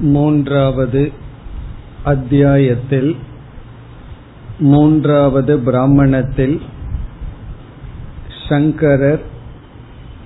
[0.00, 1.12] மூன்றாவது
[2.04, 3.16] அத்தியாயத்தில்
[4.58, 6.60] மூன்றாவது பிராமணத்தில்
[8.48, 9.22] சங்கரர்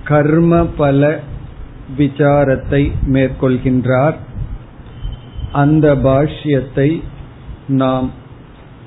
[0.07, 1.17] கர்மபல
[1.97, 4.15] விசாரத்தை மேற்கொள்கின்றார்.
[5.51, 7.01] அந்த பாஷ்யத்தை
[7.67, 8.11] நாம்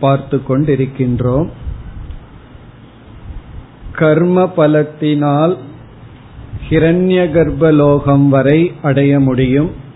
[0.01, 1.49] பார்த்து கொண்டிருக்கின்றோம்.
[3.93, 5.57] கர்ம பலத்தினால்
[6.71, 9.87] ஹிரண்ய கர்ப்பலோகம் வரை அடைய முடியும்.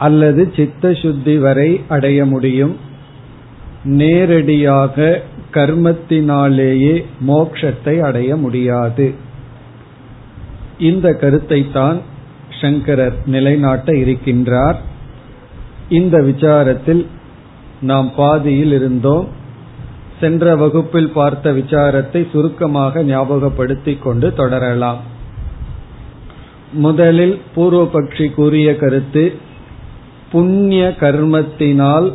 [0.00, 2.74] அல்லது சித்த சுத்தி வரை அடைய முடியும்.
[3.84, 5.06] நேரடியாக
[5.52, 6.94] கர்மத்தினாலேயே
[7.28, 9.06] மோக்ஷத்தை அடைய முடியாது.
[10.78, 11.98] இந்த கருத்தை தான்
[12.60, 14.78] சங்கரர் நிலைநாட்ட இருக்கின்றார்.
[15.88, 17.02] இந்த விசாரத்தில்
[17.80, 19.28] நாம் பாதியில் இருந்தோம்.
[20.20, 25.00] சென்ற வகுப்பில் பார்த்த விசாரத்தை சுருக்கமாக ஞாபகப்படுத்திக் கொண்டு தொடரலாம்.
[26.72, 29.24] முதலில் பூர்வபக்ஷி கூறிய கருத்து
[30.32, 32.12] புண்ணிய கர்மத்தினால்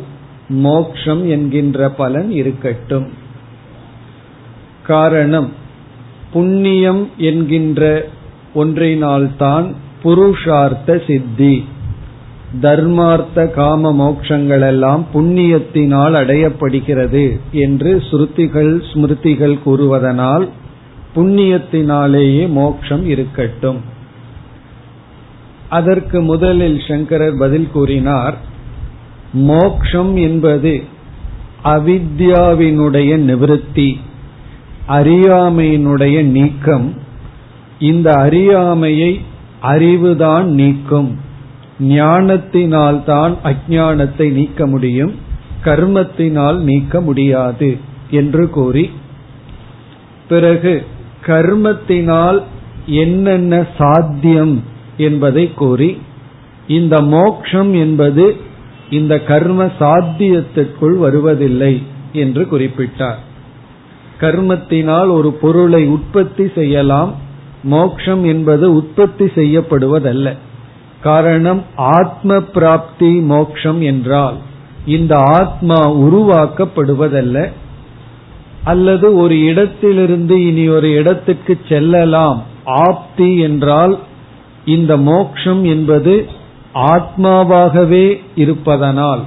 [0.48, 3.08] மோக்ஷம் என்கின்ற பலன் இருக்கட்டும்.
[4.82, 5.52] காரணம்
[6.32, 8.06] புண்ணியம் என்கின்ற
[8.54, 11.64] ஒன்றினால்தான் புருஷார்த்த சித்தி.
[12.62, 20.48] தர்மார்த்த காம மோக்ஷங்களெல்லாம் புண்ணியத்தினால் அடையப்படுகிறது என்று ஸ்ருதிகள் ஸ்மிருதிகள் கூறுவதனால்
[21.16, 23.94] புண்ணியத்தினாலேயே மோக்ஷம் இருக்கட்டும்.
[25.68, 28.36] அதற்கு முதலில் சங்கரர் பதில் கூறினார்
[29.32, 30.84] மோக்ஷம் என்பது
[31.64, 33.96] அவித்யாவினுடைய நிவிருத்தி
[34.88, 36.94] அறியாமையினுடைய நீக்கம்.
[37.78, 39.20] இந்த அறியாமையை
[39.62, 41.18] அறிவுதான் நீக்கும்.
[41.80, 45.14] ஞானத்தினால் தான் அஜானத்தை நீக்க முடியும்.
[45.64, 47.76] கர்மத்தினால் நீக்க முடியாது
[48.10, 48.90] என்று கூறி
[50.28, 50.86] பிறகு
[51.26, 52.42] கர்மத்தினால்
[52.86, 54.62] என்னென்ன சாத்தியம்
[54.96, 56.02] என்பதை கூறி
[56.66, 58.36] இந்த மோக்ஷம் என்பது
[58.90, 63.16] இந்த கர்ம சாத்தியத்திற்குள் வருவதில்லை என்று குறிப்பிட்டார்.
[64.20, 67.14] கர்மத்தினால் ஒரு பொருளை உற்பத்தி செய்யலாம்
[67.62, 70.36] மோக்ஷம் என்பது உற்பத்தி செய்யப்படுவதல்ல.
[71.02, 74.34] காரணம் ஆத்ம பிராப்தி மோக்ஷம் என்றால்
[74.86, 77.50] இந்த ஆத்மா உருவாக்கப்படுவதல்ல.
[78.64, 83.98] அல்லது ஒரு இடத்திலிருந்து இனி ஒரு இடத்துக்கு செல்லலாம் ஆப்தி என்றால்
[84.66, 86.28] இந்த மோக்ஷம் என்பது
[86.74, 89.20] ஆத்மாவாகவே இருப்பதனால்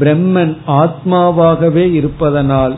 [0.00, 2.74] பிரம்மன் ஆத்மாவாகவே இருப்பதனால்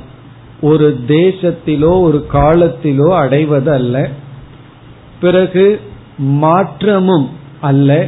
[0.60, 4.08] ஒரு தேசத்திலோ ஒரு காலத்திலோ அடைவது அல்ல
[5.20, 5.80] பிறகு
[6.18, 7.28] மாற்றமும்
[7.60, 8.06] அல்ல.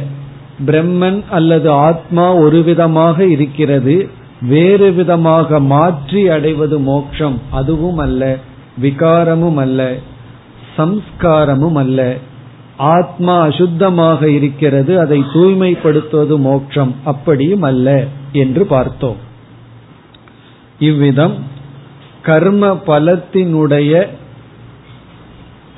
[0.65, 4.09] பிரம்மன் அல்லது ஆத்மா ஒரு விதமாக இருக்கிறது
[4.41, 8.37] வேறு விதமாக மாற்றி அடைவது மோட்சம் அதுவும் அல்ல.
[8.81, 9.93] விகாரமும் அல்ல.
[10.77, 12.17] சம்ஸ்காரமும் அல்ல.
[12.77, 16.95] ஆத்மா அசுத்தமாக இருக்கிறது அதை தூய்மைப்படுத்துவது மோட்சம்.
[17.03, 19.15] அப்படியும் அல்ல என்று பார்த்தோம்.
[20.79, 21.35] இவ்விதம்
[22.21, 24.07] கர்ம பலத்தினுடைய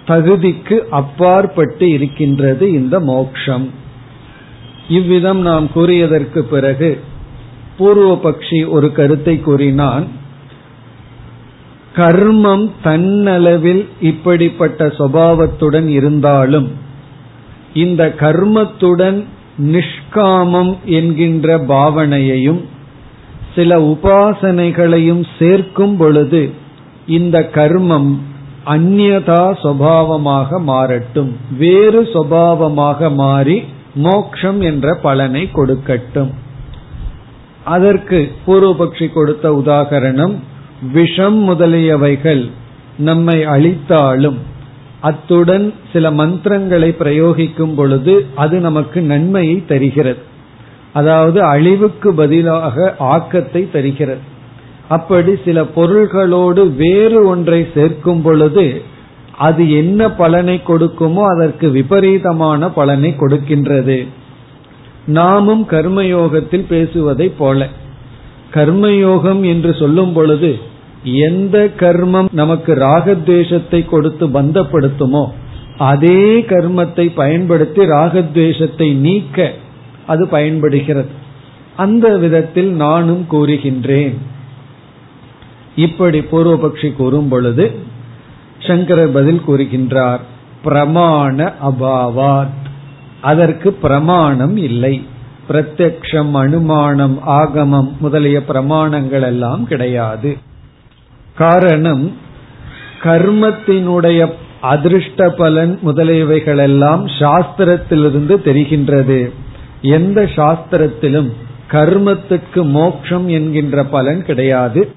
[0.07, 3.69] தகுதிக்கு அப்பாற்பட்டு இருக்கின்றது இந்த மோக்ஷம்
[4.89, 6.99] இவ்விதம் நாம் கூறியதற்கு பிறகு
[7.77, 10.07] பூர்வ பக்ஷி ஒரு கருத்தை கூறினான்.
[11.95, 16.85] கர்மம் தன்னளவில் இப்படிப்பட்ட சுவாவத்துடன் இருந்தாலும்
[17.73, 19.23] இந்த கர்மத்துடன்
[19.57, 22.61] நிஷ்காமம் என்கின்ற பாவனையையும்
[23.55, 26.51] சில உபாசனைகளையும் சேர்க்கும் பொழுது
[27.07, 28.17] இந்த கர்மம்
[28.65, 31.31] அந்நதா சுவாவமாக மாறட்டும்.
[31.57, 33.63] வேறு சுவாவமாக மாறி
[33.95, 36.29] மோக்ஷம் என்ற பலனை கொடுக்கட்டும்.
[37.63, 40.35] அதற்கு பூர்வபக்ஷி கொடுத்த உதாகரணம்
[40.93, 42.49] விஷம் முதலியவைகள்
[42.97, 44.37] நம்மை அழித்தாலும்
[44.99, 50.17] அத்துடன் சில மந்திரங்களை பிரயோகிக்கும் பொழுது அது நமக்கு நன்மையை தருகிறது.
[50.93, 54.19] அதாவது அழிவுக்கு பதிலாக ஆக்கத்தை தருகிறது.
[54.87, 58.81] அப்படி சில பொருள்களோடு வேறு ஒன்றை சேர்க்கும் பொழுது
[59.37, 64.07] அது என்ன பலனை கொடுக்குமோ அதற்கு விபரீதமான பலனை கொடுக்கின்றது.
[65.05, 67.67] நாமும் கர்மயோகத்தில் பேசுவதை போல.
[68.53, 70.59] கர்மயோகம் என்று சொல்லும் பொழுது
[71.13, 75.27] எந்த கர்மம் நமக்கு ராகத்வேஷத்தை கொடுத்து பந்தப்படுத்துமோ
[75.77, 79.53] அதே கர்மத்தை பயன்படுத்தி ராகத்வேஷத்தை நீக்க
[80.07, 81.09] அது பயன்படுகிறது.
[81.75, 84.17] அந்த விதத்தில் நானும் கூறுகின்றேன்.
[85.75, 87.79] இப்படி பூர்வபக்ஷி கூறும் பொழுது
[88.59, 90.19] சங்கரர் பதில் கூறுகின்றார்
[90.63, 92.65] பிரமாண அபாவாத்.
[93.21, 95.05] அதற்கு பிரமாணம் இல்லை.
[95.49, 100.37] பிரத்யக்ஷம் அனுமானம் ஆகமம் முதலிய பிரமாணங்கள் எல்லாம் கிடையாது.
[101.37, 102.15] காரணம்
[103.01, 104.31] கர்மத்தினுடைய
[104.63, 109.31] அதிருஷ்ட பலன் முதலியவைகளெல்லாம் சாஸ்திரத்திலிருந்து தெரிகின்றது.
[109.81, 111.29] எந்த சாஸ்திரத்திலும்
[111.71, 114.91] கர்மத்துக்கு மோட்சம் என்கின்ற பலன் கிடையாது.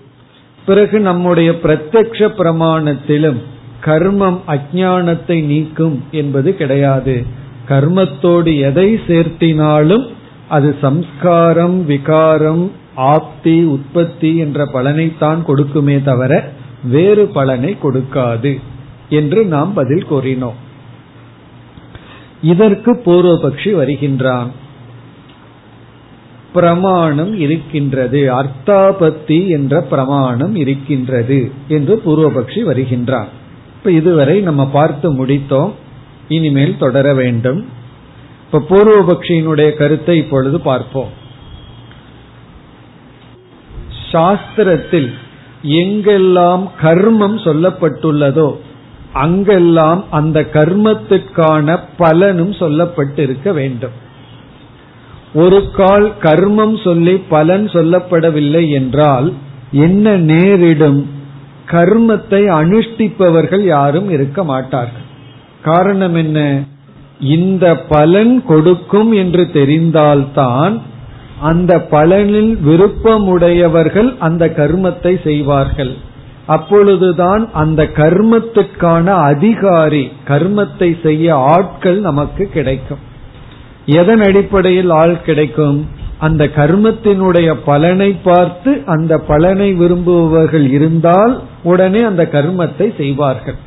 [0.67, 3.41] பிறகு நம்முடைய பிரத்யக்ஷ பிரமாணத்திலும்
[3.85, 7.27] கர்மம் அஜானத்தை நீக்கும் என்பது கிடையாது.
[7.69, 10.07] கர்மத்தோடு எதை சேர்த்தினாலும்
[10.49, 12.71] அது சம்ஸ்காரம் விகாரம்
[13.01, 16.53] ஆப்தி உற்பத்தி என்ற பலனைத்தான் கொடுக்குமே தவிர
[16.85, 18.61] வேறு பலனை கொடுக்காது
[19.09, 20.59] என்று நாம் பதில் கூறினோம்.
[22.43, 24.51] இதற்கு பூர்வபக்ஷி வருகின்றான்.
[26.53, 33.29] பிரமாணம் இருக்கின்றது அர்த்தாபத்தி என்ற பிரமாணம் இருக்கின்றது என்று பூர்வபக்ஷி வருகின்றான்.
[33.77, 35.73] இப்ப இதுவரை நம்ம பார்த்து முடித்தோம்.
[36.29, 37.61] இனிமேல் தொடர வேண்டும்.
[38.45, 41.19] இப்ப பூர்வபக்ஷியினுடைய கருத்தை இப்பொழுது பார்ப்போம்.
[44.13, 45.11] சாஸ்திரத்தில்
[45.63, 48.57] எங்கெல்லாம் கர்மம் சொல்லப்பட்டுள்ளதோ
[49.13, 53.97] அங்கெல்லாம் அந்த கர்மத்திற்கான பலனும் சொல்லப்பட்டிருக்க வேண்டும்.
[55.35, 59.33] ஒரு கால் கர்மம் சொல்லி பலன் சொல்லப்படவில்லை என்றால்
[59.71, 61.09] என்ன நேரிடும்?
[61.67, 65.07] கர்மத்தை அனுஷ்டிப்பவர்கள் யாரும் இருக்க மாட்டார்கள்.
[65.63, 66.63] காரணம் என்ன?
[67.21, 70.81] இந்த பலன் கொடுக்கும் என்று தெரிந்தால்தான்
[71.41, 75.97] அந்த பலனில் விருப்பமுடையவர்கள் அந்த கர்மத்தை செய்வார்கள்.
[76.47, 82.99] அப்பொழுதுதான் அந்த கர்மத்துக்கான அதிகாரி கர்மத்தை செய்ய ஆட்கள் நமக்கு கிடைக்கும்.
[83.87, 85.89] எதன் அடிப்படையில் ஆள் கிடைக்கும்?
[86.19, 93.59] அந்த கர்மத்தினுடைய பலனை பார்த்து அந்த பலனை விரும்புபவர்கள் இருந்தால் உடனே அந்த கர்மத்தை செய்வார்கள்.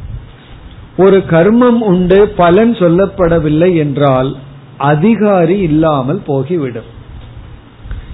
[0.98, 4.36] ஒரு கர்மம் உண்டு பலன் சொல்லப்படவில்லை என்றால்
[4.78, 7.02] அதிகாரி இல்லாமல் போகிவிடும்.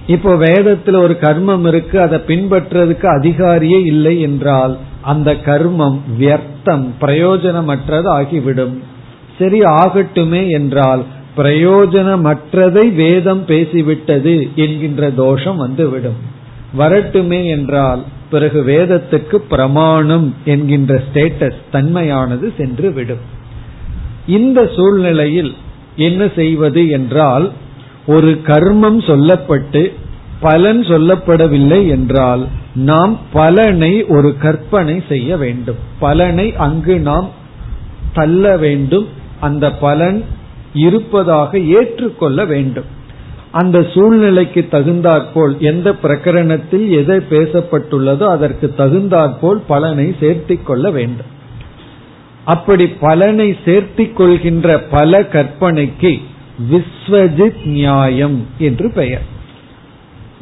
[0.06, 8.82] இப்போ வேதத்துல ஒரு கர்மம் இருக்கு அதை பின்பற்றுறதுக்கு அதிகாரியே இல்லை என்றால் அந்த கர்மம் வியர்த்தம் பிரயோஜனமற்றது ஆகிவிடும்.
[9.38, 11.04] சரி ஆகட்டுமே என்றால்
[11.36, 16.16] பிரயோஜனமற்றதை வேதம் பேசிவிட்டது என்கின்ற தோஷம் வந்துவிடும்.
[16.78, 23.38] வரட்டுமே என்றால் பிறகு வேதத்துக்கு பிரமாணம் என்கின்ற ஸ்டேட்டஸ் தன்மையானது சென்று விடும்.
[24.26, 25.54] இந்த சூழ்நிலையில்
[25.96, 27.50] என்ன செய்வது என்றால்
[28.06, 29.92] ஒரு கர்மம் சொல்லப்பட்டு
[30.40, 35.76] பலன் சொல்லப்படவில்லை என்றால் நாம் பலனை ஒரு கற்பனை செய்ய வேண்டும்.
[35.98, 37.30] பலனை அங்கு நாம்
[38.14, 39.08] தள்ள வேண்டும்.
[39.40, 40.24] அந்த பலன்
[40.74, 42.84] இருப்பதாக ஏற்றுக்கொள்ள வேண்டும்.
[43.50, 51.38] அந்த சூழ்நிலைக்கு தகுந்தாற்போல் எந்த பிரகரணத்தில் எதை பேசப்பட்டுள்ளதோ அதற்கு தகுந்தாற்போல் பலனை சேர்த்திக்கொள்ள வேண்டும்.
[52.44, 56.20] அப்படி பலனை சேர்த்திக் கொள்கின்ற பல கற்பனைக்கு
[56.70, 59.22] விஸ்வஜித் நியாயம் என்று பெயர்.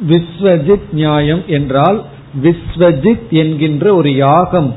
[0.09, 2.03] விஸ்வஜித் நியாயம் என்றால்
[2.43, 4.75] விஸ்வஜித் என்கின்ற ஒரு யாகம்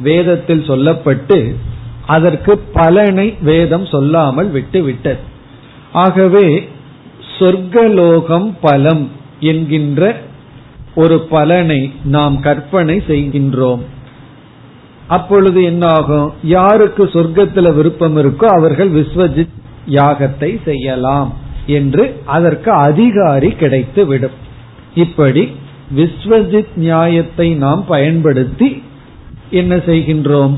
[0.00, 1.54] வேதத்தில் சொல்லப்பட்டு
[2.06, 5.18] அதற்கு பலனை வேதம் சொல்லாமல் விட்டுவிட்டது.
[5.92, 6.68] ஆகவே
[7.38, 9.10] சொர்க்கலோகம் பலம்
[9.40, 10.20] என்கின்ற
[10.94, 13.80] ஒரு பலனை நாம் கற்பனை செய்கின்றோம்.
[15.06, 16.32] அப்பொழுது என்னாகும்?
[16.42, 21.34] யாருக்கு சொர்க்கத்துல விருப்பம் இருக்கோ அவர்கள் விஸ்வஜித் யாகத்தை செய்யலாம்
[21.66, 24.42] என்று அதற்கு அதிகாரி கிடைத்து விடும்
[24.94, 25.56] இப்படி
[25.96, 28.82] விஸ்வஜித் நியாயத்தை நாம் பயன்படுத்தி
[29.50, 30.56] என்ன செய்கின்றோம்?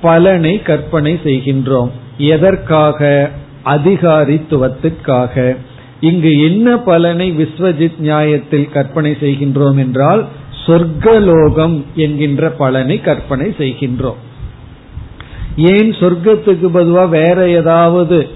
[0.00, 1.90] பலனை கற்பனை செய்கின்றோம்.
[2.18, 3.30] எதற்காக?
[3.64, 5.56] அதிகாரித்துவத்திற்காக
[6.00, 10.28] இங்கு என்ன பலனை விஸ்வஜித் நியாயத்தில் கற்பனை செய்கின்றோம் என்றால்
[10.66, 14.20] சொர்க்கலோகம் என்கின்ற பலனை கற்பனை செய்கின்றோம்.
[15.56, 18.28] ஏன் சொர்க்கத்துக்கு பொதுவா வேற ஏதாவது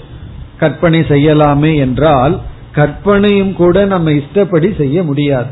[0.59, 2.41] கற்பனை செய்யலாமே என்றால்
[2.73, 5.51] கற்பனையும் கூட நம்ம இஷ்டப்படி செய்ய முடியாது.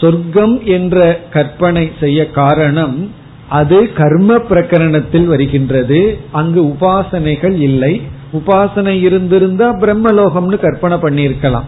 [0.00, 3.10] சொர்க்கம் என்ற கற்பனை செய்ய காரணம்
[3.48, 6.18] அது கர்ம பிரகரணத்தில் வருகின்றது.
[6.32, 8.02] அங்கு உபாசனைகள் இல்லை.
[8.32, 11.64] உபாசனை இருந்திருந்தா பிரம்மலோகம்னு கற்பனை பண்ணியிருக்கலாம்.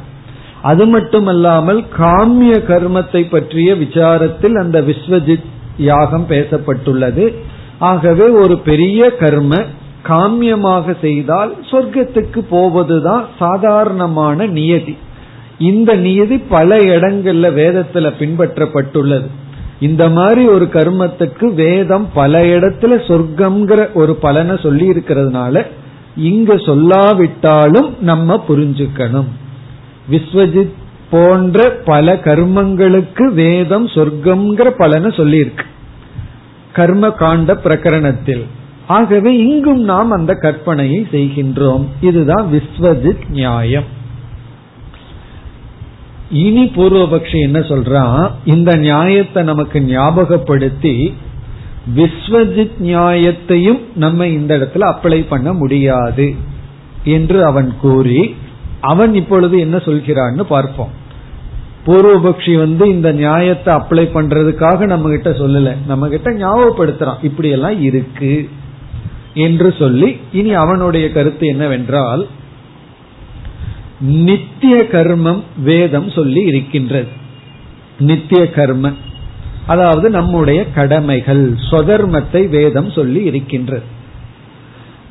[0.62, 5.44] அது மட்டுமல்லாமல் காமிய கர்மத்தை பற்றிய விசாரத்தில் அந்த விஸ்வஜித்
[5.76, 7.56] யாகம் பேசப்பட்டுள்ளது.
[7.78, 9.62] ஆகவே ஒரு பெரிய கர்ம
[10.08, 14.96] காமியமாக செய்தால் சொர்க்கத்துக்கு போவதுதான் சாதாரணமான நியதி.
[15.58, 19.26] இந்த நியதி பல இடங்கள்ல வேதத்துல பின்பற்றப்பட்டுள்ளது.
[19.80, 25.66] இந்த மாதிரி ஒரு கர்மத்துக்கு வேதம் பல இடத்துல சொர்க்கம்ங்கிற ஒரு பலனை சொல்லி இருக்கிறதுனால
[26.16, 29.28] இங்க சொல்லாவிட்டாலும் நம்ம புரிஞ்சுக்கணும்.
[30.10, 30.72] விஸ்வஜித்
[31.10, 35.64] போன்ற பல கர்மங்களுக்கு வேதம் சொர்க்கம்ங்கிற பலனை சொல்லியிருக்கு.
[36.72, 38.44] கர்ம காண்ட பிரகரணத்தில்.
[38.86, 41.86] ஆகவே இங்கும் நாம் அந்த கற்பனையை செய்கின்றோம்.
[42.00, 43.96] இதுதான் விஸ்வஜித் நியாயம்.
[46.30, 51.14] இனி பூர்வபக்ஷி என்ன சொல்றான் இந்த நியாயத்தை நமக்கு ஞாபகப்படுத்தி
[51.96, 56.34] விஸ்வஜித் நியாயத்தையும் நம்ம இந்த இடத்துல அப்ளை பண்ண முடியாது
[57.04, 58.34] என்று அவன் கூறி
[58.80, 61.06] அவன் இப்பொழுது என்ன சொல்கிறான்னு பார்ப்போம்.
[61.88, 65.76] பூர்வபக்ஷி வந்து இந்த நியாயத்தை அப்ளை பண்றதுக்காக நம்ம கிட்ட சொல்லல.
[65.86, 67.24] நம்ம கிட்ட ஞாபகப்படுத்துறான்.
[67.24, 68.48] இப்படி எல்லாம் இருக்கு
[69.34, 72.26] என்று சொல்லி இனி அவனுடைய கருத்து என்னவென்றால்
[74.00, 77.08] நித்திய கர்மம் வேதம் சொல்லி இருக்கின்றது.
[77.98, 78.92] நித்திய கர்ம.
[79.66, 83.82] அதாவது நம்முடைய கடமைகள் சொதர்மத்தை வேதம் சொல்லி இருக்கின்றது.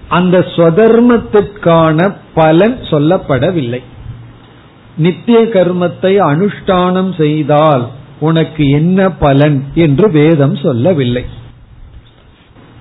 [0.07, 3.81] அந்த ஸ்வதர்மத்திற்கான பலன் சொல்லப்படவில்லை.
[4.97, 7.83] நித்திய கர்மத்தை அனுஷ்டானம் செய்தால்
[8.19, 11.25] உனக்கு என்ன பலன் என்று வேதம் சொல்லவில்லை.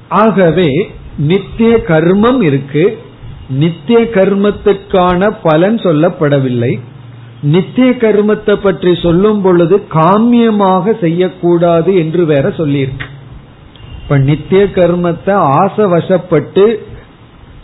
[0.08, 0.70] ஆகவே
[1.16, 2.84] நித்திய கர்மம் இருக்கு.
[3.48, 6.72] நித்திய கர்மத்துக்கான பலன் சொல்லப்படவில்லை.
[7.42, 13.08] நித்திய கர்மத்தை பற்றி சொல்லும் பொழுது காமியமாக செய்யக்கூடாது என்று வேற சொல்லியிருக்கு.
[14.02, 16.64] இப்ப நித்திய கர்மத்தை ஆசவசப்பட்டு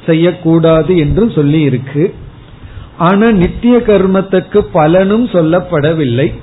[0.07, 2.05] செய்யக்கூடாது என்று சொல்லி இருக்கு
[2.99, 6.35] ஆனா நித்திய கர்மத்துக்கு பலனும் சொல்லப்படவில்லை.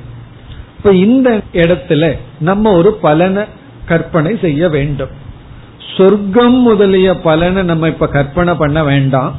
[0.78, 3.44] இப்ப இந்த இடத்துல நம்ம ஒரு பலனை
[3.86, 5.10] கற்பனை செய்ய வேண்டும்.
[5.98, 9.36] சொர்க்கம் முதலிய பலனை நம்ம இப்ப கற்பனை பண்ண வேண்டாம்.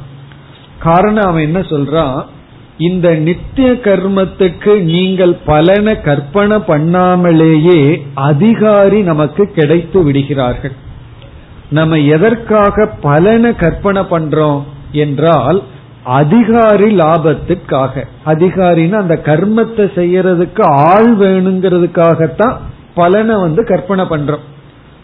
[0.79, 2.25] காரணம் அவன் என்ன சொல்றான்?
[2.77, 10.71] இந்த நித்திய கர்மத்துக்கு நீங்கள் பலனை கற்பனை பண்ணாமலேயே அதிகாரி நமக்கு கிடைத்து விடுகிறார்கள்.
[11.69, 15.63] நம்ம எதற்காக பலனை கற்பனை பண்றோம் என்றால்
[16.03, 18.05] அதிகாரி லாபத்துக்காக.
[18.25, 22.55] அதிகாரின்னு அந்த கர்மத்தை செய்யறதுக்கு ஆள் வேணுங்கிறதுக்காகத்தான்
[22.95, 24.45] பலனை வந்து கற்பனை பண்றோம்.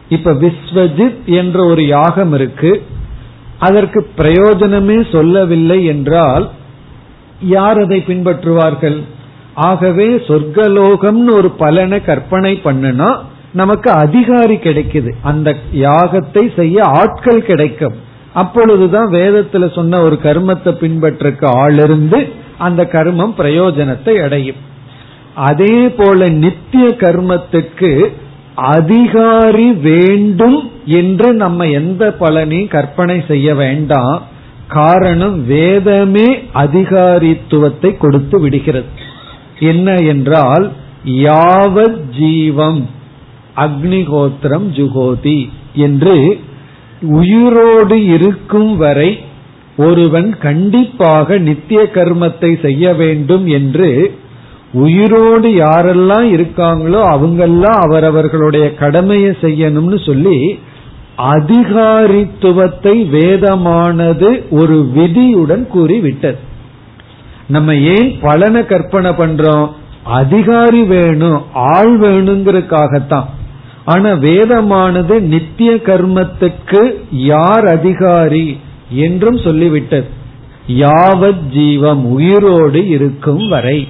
[0.10, 2.84] இப்ப விஸ்வஜித் என்ற ஒரு யாகம் இருக்கு.
[3.60, 6.50] அதற்கு பிரயோஜனமே சொல்லவில்லை என்றால்
[7.42, 9.04] யார் அதை பின்பற்றுவார்கள்?
[9.54, 13.18] ஆகவே சொர்க்கலோகம்னு ஒரு பலனை கற்பனை பண்ணுனா
[13.54, 15.12] நமக்கு அதிகாரி கிடைக்குது.
[15.22, 17.94] அந்த யாகத்தை செய்ய ஆட்கள் கிடைக்கும்.
[18.41, 22.20] அப்பொழுதுதான் வேதத்துல சொன்ன ஒரு கர்மத்தை பின்பற்றுக்கு ஆள் இருந்து
[22.58, 24.62] அந்த கர்மம் பிரயோஜனத்தை அடையும்.
[25.48, 27.91] அதே போல நித்திய கர்மத்துக்கு
[28.75, 30.60] அதிகாரி வேண்டும்
[31.00, 34.17] என்று நம்ம எந்த பலனையும் கற்பனை செய்ய வேண்டாம்.
[34.67, 36.27] காரணம் வேதமே
[36.63, 38.89] அதிகாரித்துவத்தை கொடுத்து விடுகிறது.
[39.72, 40.65] என்ன என்றால்
[41.25, 42.82] யாவத் ஜீவம்
[43.58, 45.39] அக்னிகோத்திரம் ஜுகோதி
[45.86, 46.15] என்று
[47.01, 49.20] உயிரோடு இருக்கும் வரை
[49.77, 54.20] ஒருவன் கண்டிப்பாக நித்திய கர்மத்தை செய்ய வேண்டும் என்று
[54.72, 60.60] உயிரோடு யாரெல்லாம் இருக்காங்களோ அவங்கெல்லாம் அவரவர்களுடைய கடமையை செய்யணும்னு சொல்லி
[61.18, 66.38] அதிகாரித்துவத்தை வேதமானது ஒரு விதியுடன் கூறிவிட்டது.
[67.48, 69.70] நம்ம ஏன் பலனை கற்பனை பண்றோம்?
[70.04, 73.25] அதிகாரி வேணும் ஆள் வேணுங்கிறதுக்காகத்தான்.
[73.88, 80.08] ஆனா வேதமானது நித்திய கர்மத்துக்கு யார் அதிகாரி என்றும் சொல்லிவிட்டது.
[80.67, 83.88] யாவத் ஜீவம் உயிரோடு இருக்கும் வரை.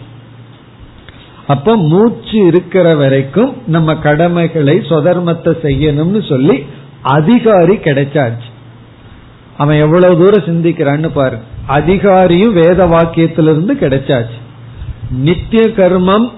[1.48, 6.66] அப்ப மூச்சு இருக்கிற வரைக்கும் நம்ம கடமைகளை சொதர்மத்தை செய்யணும்னு சொல்லி
[7.02, 8.48] அதிகாரி கிடைச்சாச்சு.
[9.58, 11.38] அவன் எவ்வளவு தூரம் சிந்திக்கிறான்னு பாரு.
[11.68, 14.38] அதிகாரியும் வேத வாக்கியத்திலிருந்து கிடைச்சாச்சு.
[15.12, 16.32] நித்திய கர்மம்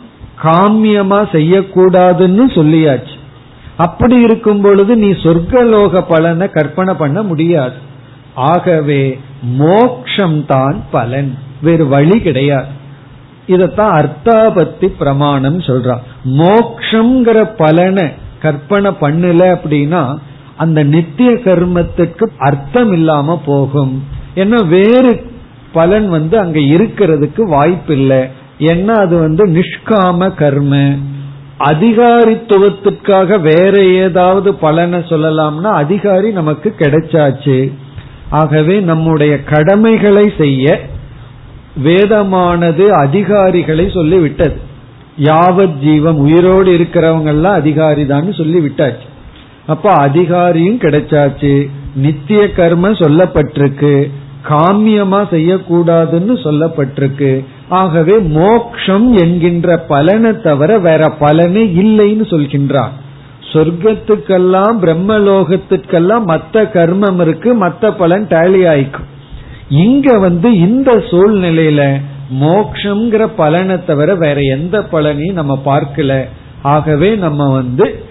[0.43, 3.17] காமியமா செய்யக்கூடாதுன்னு சொல்லியாச்சு.
[3.85, 7.77] அப்படி இருக்கும் பொழுது நீ சொர்க்கலோக பலனை கற்பனை பண்ண முடியாது.
[8.35, 9.01] ஆகவே
[9.57, 11.31] மோக்ஷம் தான் பலன்.
[11.61, 12.71] வேறு வழி கிடையாது.
[13.47, 16.03] இதத்தான் அர்த்தாபத்தி பிரமாணம் சொல்றான்
[16.37, 18.07] மோக்ஷங்கிற பலனை
[18.41, 20.03] கற்பனை பண்ணல அப்படின்னா
[20.57, 23.95] அந்த நித்திய கர்மத்துக்கு அர்த்தம் இல்லாம போகும்.
[24.35, 25.13] ஏன்னா வேறு
[25.71, 28.21] பலன் வந்து அங்க இருக்கிறதுக்கு வாய்ப்பு இல்லை
[28.59, 30.73] ஏன்னா அது வந்து நிஷ்காம கர்ம.
[31.63, 37.73] அதிகாரித்துவத்திற்காக வேற ஏதாவது பலனை சொல்லலாம்னா அதிகாரி நமக்கு கிடைச்சாச்சு.
[38.29, 40.79] ஆகவே நம்முடைய கடமைகளை செய்ய
[41.83, 44.57] வேதமானது அதிகாரிகளை சொல்லிவிட்டது.
[45.19, 49.07] யாவத் ஜீவம் உயிரோடு இருக்கிறவங்க எல்லாம் அதிகாரி தான் சொல்லி விட்டாச்சு
[49.67, 51.69] அப்ப அதிகாரியும் கிடைச்சாச்சு.
[51.95, 54.11] நித்திய கர்ம சொல்லப்பட்டிருக்கு.
[54.47, 57.45] காமியமா செய்யக்கூடாதுன்னு சொல்லப்பட்டிருக்கு.
[57.69, 62.95] ஆகவே மோக்ஷம் என்கின்ற பலனை தவிர வேற பலனே இல்லைன்னு சொல்கின்றார்.
[63.53, 69.07] சொர்க்கத்துக்கெல்லாம் பிரம்மலோகத்துக்கெல்லாம் மத்த கர்மம் இருக்கு மத்த பலன் டேலி ஆயிக்கும்.
[69.69, 72.01] இங்க வந்து இந்த சூழ்நிலையில
[72.41, 76.25] மோக்ஷங்கிற பலனை தவிர வேற எந்த பலனையும் நம்ம பார்க்கல.
[76.61, 78.03] ஆகவே நம்ம வந்து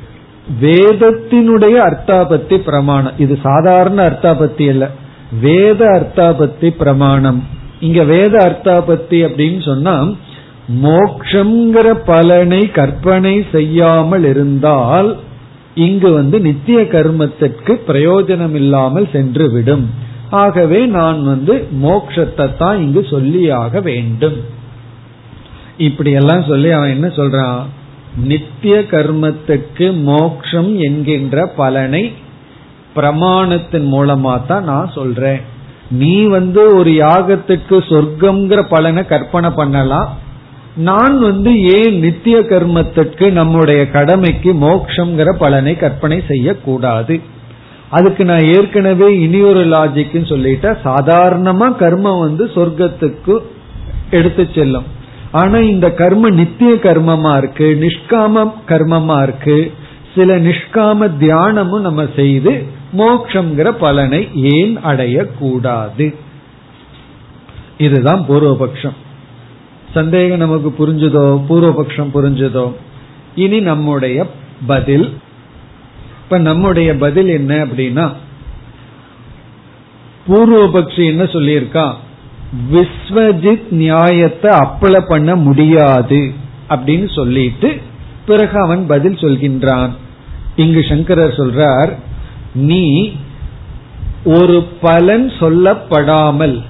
[0.61, 3.13] வேதத்தினுடைய அர்த்தாபத்தி பிரமாணம்.
[3.19, 4.89] இது சாதாரண அர்த்தாபத்தி இல்லை
[5.31, 7.47] வேத அர்த்தாபத்தி பிரமாணம்.
[7.81, 10.17] இங்க வேத அர்த்தாபத்தி அப்படின்னு சொன்னா
[10.83, 15.17] மோக்ஷங்கிற பலனை கற்பனை செய்யாமல் இருந்தால்
[15.75, 19.91] இங்கு வந்து நித்திய கர்மத்திற்கு பிரயோஜனம் இல்லாமல் சென்று விடும்
[20.31, 24.37] ஆகவே நான் வந்து மோக்ஷத்தை தான் இங்கு சொல்லியாக வேண்டும்.
[25.77, 27.61] இப்படி எல்லாம் சொல்லி அவன் என்ன சொல்றான்?
[28.25, 32.13] நித்திய கர்மத்துக்கு மோக்ஷம் என்கின்ற பலனை
[32.99, 35.41] பிரமாணத்தின் மூலமா தான் நான் சொல்றேன்.
[35.91, 40.09] நீ வந்து ஒரு யாகத்துக்கு சொர்க்கம்ங்கிற பலனை கற்பனை பண்ணலாம்.
[40.77, 47.21] நான் வந்து ஏன் நித்திய கர்மத்திற்கு நம்முடைய கடமைக்கு மோக்ஷங்கிற பலனை கற்பனை செய்யக்கூடாது.
[47.91, 53.37] அதுக்கு நான் ஏற்கனவே இனி ஒரு லாஜிக்னு சொல்லிட்ட சாதாரணமா கர்மம் வந்து சொர்க்கத்துக்கு
[54.11, 54.87] எடுத்து செல்லும்.
[55.33, 59.73] ஆனா இந்த கர்ம நித்திய கர்மமா இருக்கு நிஷ்காம கர்மமா இருக்கு.
[60.15, 62.53] சில நிஷ்காம தியானமும் நம்ம செய்து
[62.97, 66.15] மோக்ஷங்கிற பலனை ஏன் அடையக்கூடாது?
[67.79, 68.97] இதுதான் பூர்வபக்ஷம்.
[69.95, 71.43] சந்தேகம் நமக்கு புரிஞ்சுதோ?
[71.49, 72.75] பூர்வபக்ஷம் புரிஞ்சுதோ?
[73.35, 74.27] இனி நம்முடைய
[74.67, 75.19] பதில்.
[76.23, 78.13] இப்ப நம்முடைய பதில் என்ன அப்படின்னா
[80.29, 81.95] பூர்வபக்ஷி என்ன சொல்லியிருக்கா?
[82.73, 86.33] விஸ்வஜித் நியாயத்தை அப்ளை பண்ண முடியாது
[86.69, 87.81] அப்படின்னு சொல்லிட்டு
[88.27, 89.91] பிறகு அவன் பதில் சொல்கின்றான்.
[90.57, 91.95] இங்கு சங்கரர் சொல்றார்
[92.55, 93.13] நீ
[94.25, 96.63] ஒரு பலன் சொல்லப்படாமல்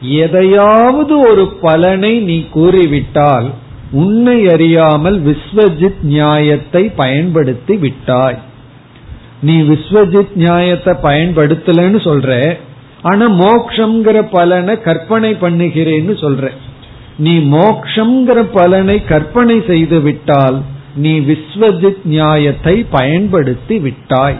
[0.00, 3.50] எதையாவது ஒரு பலனை நீ கூறிவிட்டால்
[3.92, 8.38] உன்னை அறியாமல் விஸ்வஜித் நியாயத்தை பயன்படுத்தி விட்டாய்.
[9.40, 12.56] நீ விஸ்வஜித் நியாயத்தை பயன்படுத்தலன்னு சொல்ற
[13.02, 16.50] ஆனா மோக்ஷங்கிற பலனை கற்பனை பண்ணுகிறேன்னு சொல்ற.
[17.18, 20.62] நீ மோக்ஷங்கிற பலனை கற்பனை செய்து விட்டால்
[20.94, 24.38] நீ விஸ்வஜித் நியாயத்தை பயன்படுத்தி விட்டாய்.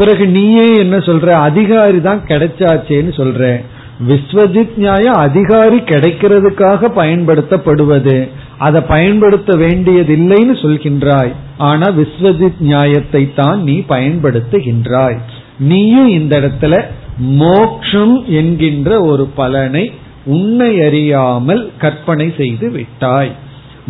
[0.00, 1.30] பிறகு நீயே என்ன சொல்ற?
[1.30, 3.64] அதிகாரி தான் கிடைச்சாச்சேன்னு சொல்ற.
[4.08, 8.28] விஸ்வஜித் நியாயம் அதிகாரி கிடைக்கிறதுக்காக பயன்படுத்தப்படுவது.
[8.58, 11.32] அதை பயன்படுத்த வேண்டியதில்லைன்னு சொல்கின்றாய்.
[11.58, 15.18] ஆனா விஸ்வஜித் நியாயத்தை தான் நீ பயன்படுத்துகின்றாய்.
[15.58, 16.84] நீயும் இந்த இடத்துல
[17.18, 19.92] மோக்ஷம் என்கின்ற ஒரு பலனை
[20.24, 23.32] உன்னை அறியாமல் கற்பனை செய்து விட்டாய்.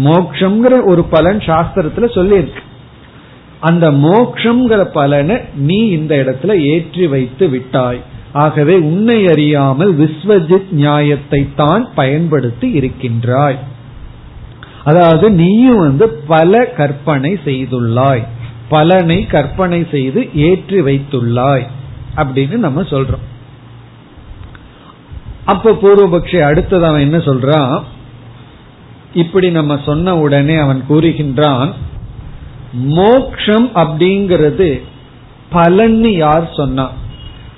[0.05, 2.69] மோக்ஷங்கிற ஒரு பலன் சாஸ்திரத்துல சொல்லியிருக்கு.
[3.61, 8.01] அந்த மோக்ஷங்கிற பலனை நீ இந்த இடத்துல ஏற்றி வைத்து விட்டாய்.
[8.33, 13.59] ஆகவே உன்னை அறியாமல் விஸ்வஜித் நியாயத்தை தான் பயன்படுத்தி இருக்கின்றாய்.
[14.85, 18.27] அதாவது நீயும் வந்து பல கற்பனை செய்துள்ளாய்.
[18.69, 21.67] பலனை கற்பனை செய்து ஏற்றி வைத்துள்ளாய்.
[22.17, 23.27] அப்படின்னு நம்ம சொல்றோம்.
[25.45, 27.83] அப்ப பூர்வபக்ஷி அடுத்தது அவன் என்ன சொல்றான்?
[29.15, 31.73] இப்படி நம்ம சொன்ன உடனே அவன் கூறுகின்றான்
[32.73, 34.83] மோக்ஷம் அப்படிங்கிறது
[35.53, 36.93] பலன்னு யார் சொன்னா?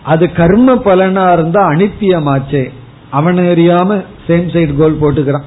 [0.03, 2.73] அது கர்ம பலனா இருந்தா அனித்தியமாச்சே.
[3.11, 5.43] அவனை அறியாம சேம் சைடு கோல் போட்டுக்கிறான்.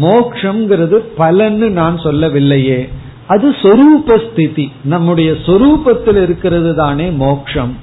[0.00, 2.88] மோக்ஷங்கிறது பலன்னு நான் சொல்லவில்லையே.
[3.26, 4.72] அது சொரூப ஸ்திதி.
[4.84, 7.76] நம்முடைய சொரூபத்தில் இருக்கிறது தானே மோக்ஷம்.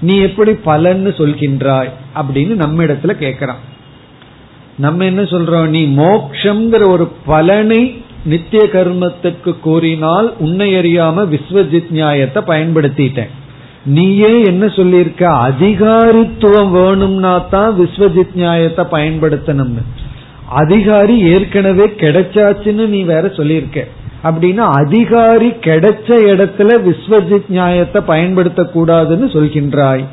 [0.00, 3.74] நீ எப்படி பலன்னு சொல்கின்றாய் அப்படின்னு நம்ம இடத்துல கேக்குறான்
[4.78, 5.66] நம்ம என்ன சொல்றோம்?
[5.66, 13.32] நீ மோக்ஷங்கிற ஒரு பலனை நித்திய கர்மத்துக்கு கூறினால் உன்னை அறியாம விஸ்வஜித் நியாயத்தை பயன்படுத்திட்டேன்.
[13.84, 15.28] நீயே என்ன சொல்லியிருக்க?
[15.48, 19.84] அதிகாரித்துவம் வேணும்னா தான் விஸ்வஜித் நியாயத்தை பயன்படுத்தணும்னு.
[20.48, 23.86] அதிகாரி ஏற்கனவே கிடைச்சாச்சுன்னு நீ வேற சொல்லியிருக்க.
[24.24, 30.04] அப்படின்னா அதிகாரி கிடைச்ச இடத்துல விஸ்வஜித் நியாயத்தை பயன்படுத்த கூடாதுன்னு சொல்கின்றாய்.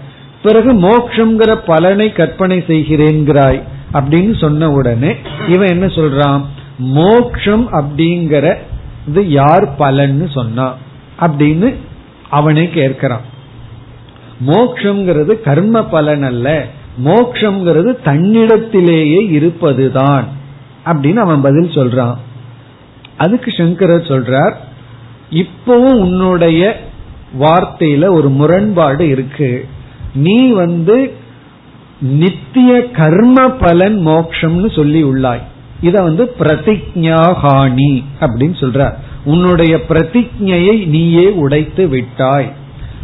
[0.44, 3.62] பிறகு மோக்ஷங்கிற பலனை கற்பனை செய்கிறேன்கிறாய்
[3.94, 5.12] அப்படின்னு சொன்ன உடனே
[5.48, 6.42] இவன் என்ன சொல்றான்?
[6.78, 8.58] மோக்ஷம் அப்படிங்கிற
[9.08, 10.76] இது யார் பலன்னு சொன்னா.
[11.20, 11.76] அப்படின்னு
[12.30, 13.22] அவனே கேட்கிறான்.
[14.46, 16.66] மோக்ஷங்கிறது கர்ம பலன் அல்ல.
[17.06, 20.28] மோக்ஷங்கிறது தன்னிடத்திலேயே இருப்பதுதான்.
[20.86, 22.18] அப்படின்னு அவன் பதில் சொல்றான்.
[23.18, 24.54] அதுக்கு சங்கரர் சொல்றார்
[25.30, 26.82] இப்பவும் உன்னுடைய
[27.40, 29.68] வார்த்தையில ஒரு முரண்பாடு இருக்கு.
[30.14, 31.14] நீ வந்து
[32.02, 35.42] நித்திய கர்ம பலன் மோக்ஷம்னு சொல்லி உள்ளாய்.
[35.84, 38.94] இத வந்து பிரதிஜாஹானி அப்படின்னு சொல்ற
[39.26, 42.52] உன்னுடைய பிரதிஜையை நீயே உடைத்து விட்டாய்.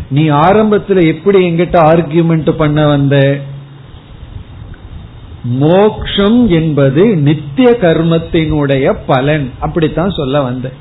[0.10, 3.40] நீ ஆரம்பத்துல எப்படி எங்கிட்ட ஆர்கியூமெண்ட் பண்ண வந்த?
[5.44, 9.52] மோக்ஷம் என்பது நித்திய கர்மத்தினுடைய பலன்.
[9.60, 10.72] அப்படித்தான் சொல்ல வந்த.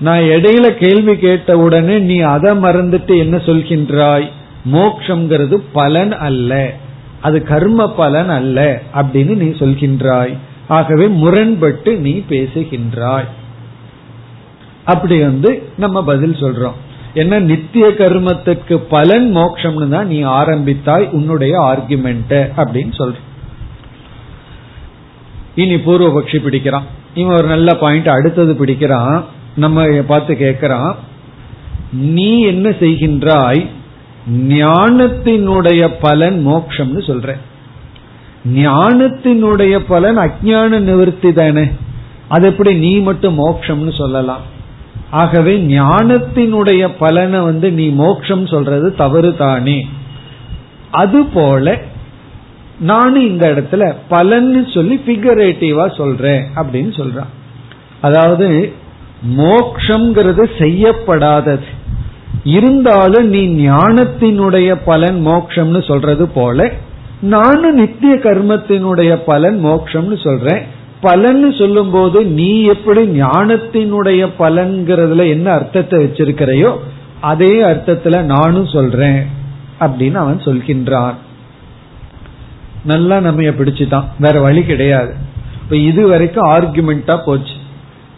[0.00, 4.28] நான் இடையில கேள்வி கேட்ட உடனே நீ அதை மறந்துட்டு என்ன சொல்கின்றாய்?
[4.72, 6.74] மோக்ஷங்கிறது பலன் அல்ல.
[7.20, 10.36] அது கர்ம பலன் அல்ல அப்படின்னு நீ சொல்கின்றாய்.
[10.68, 13.28] ஆகவே முரண்பட்டு நீ பேசுகின்றாய்.
[14.84, 16.78] அப்படி வந்து நம்ம பதில் சொல்றோம்.
[17.14, 23.14] என்ன நித்திய கர்மத்துக்கு பலன் மோக்ஷம்னு தான் நீ ஆரம்பித்தாய் உன்னுடைய ஆர்குமெண்ட் அப்படின்னு சொல்ற
[25.54, 26.86] இனி பூர்வபக்ஷி பிடிக்கிறான்.
[27.14, 29.24] இவன் ஒரு நல்ல பாயிண்ட் அடுத்தது பிடிக்கிறான்.
[29.56, 30.94] நம்ம பார்த்து கேட்கிறான்.
[31.92, 33.66] நீ என்ன செய்கின்றாய்?
[34.30, 37.47] ஞானத்தினுடைய பலன் மோக்ஷம்னு சொல்றேன்.
[38.44, 41.64] ஞானத்தினுடைய பலன் அஜான நிவர்த்தி தானே.
[42.28, 44.40] அது எப்படி நீ மட்டும் மோக்ஷம்னு சொல்லலாம்.
[45.10, 49.88] ஆகவே ஞானத்தினுடைய பலனை வந்து நீ மோக்ஷம் சொல்றது தவறு தானே.
[50.90, 51.78] அதுபோல
[52.80, 57.32] நானும் இந்த இடத்துல பலன்னு சொல்லி பிகரேட்டிவா சொல்றேன் அப்படின்னு சொல்றான்.
[58.00, 58.72] அதாவது
[59.36, 61.66] மோக்ஷங்கிறது செய்யப்படாதது.
[62.44, 66.72] இருந்தாலும் நீ ஞானத்தினுடைய பலன் மோக்ஷம்னு சொல்றது போல
[67.20, 70.62] நானும் நித்திய கர்மத்தினுடைய பலன் மோக்ஷம்னு சொல்றேன்.
[71.02, 76.76] பலன்னு சொல்லும் போது நீ எப்படி ஞானத்தினுடைய பலன்கிறதுல என்ன அர்த்தத்தை வச்சிருக்கிறையோ
[77.20, 79.26] அதே அர்த்தத்துல நானும் சொல்றேன்
[79.80, 81.14] அப்படின்னு அவன் சொல்கின்றான்.
[82.84, 85.14] நல்லா நம்ம பிடிச்சுதான் வேற வழி கிடையாது.
[85.62, 87.52] இப்ப இது வரைக்கும் ஆர்குமெண்டா போச்சு.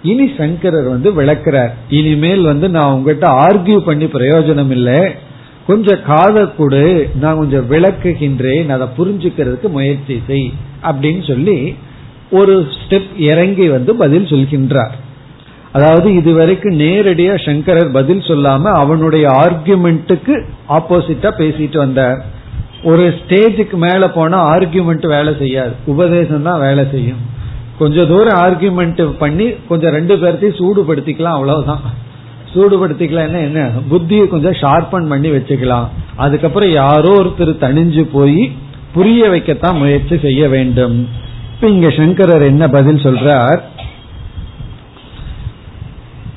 [0.02, 1.70] இனி சங்கரர் வந்து விளக்குறார்.
[1.88, 5.14] இனிமேல் வந்து நான் உங்ககிட்ட ஆர்கியூ பண்ணி பிரயோஜனம் இல்லை.
[5.70, 6.87] கொஞ்சம் காதல் கொடு
[7.22, 10.48] நான் கொஞ்சம் விளக்குகின்றேன் அதை புரிஞ்சுக்கிறதுக்கு முயற்சி செய்
[10.90, 11.59] அப்படின்னு சொல்லி
[12.38, 14.96] ஒரு ஸ்டெப் இறங்கி வந்து பதில் சொல்கின்றார்.
[15.76, 20.35] அதாவது இதுவரைக்கும் நேரடியா சங்கரர் பதில் சொல்லாம அவனுடைய ஆர்கியூமெண்ட்டுக்கு
[20.68, 22.20] ஆப்போசிட்டா பேசிட்டு வந்தார்.
[22.90, 25.74] ஒரு ஸ்டேஜுக்கு மேல போனா ஆர்கியூமெண்ட் வேலை செய்யாது.
[25.92, 27.22] உபதேசம் தான் வேலை செய்யும்.
[27.80, 31.85] கொஞ்ச தூரம் ஆர்கியூமெண்ட் பண்ணி கொஞ்சம் ரெண்டு பேர்த்தையும் சூடுபடுத்திக்கலாம் அவ்வளவுதான்.
[32.54, 33.70] சூடுபடுத்திக்கலாம் என்ன?
[33.90, 35.88] புத்தியை கொஞ்சம் ஷார்பன் பண்ணி வச்சுக்கலாம்.
[36.16, 38.52] அதுக்கப்புறம் யாரோ ஒருத்தர் தணிஞ்சு போய்
[38.92, 41.08] புரிய வைக்கத்தான் முயற்சி செய்ய வேண்டும்.
[41.54, 43.60] இப்ப இங்க சங்கரர் என்ன பதில் சொல்றார்?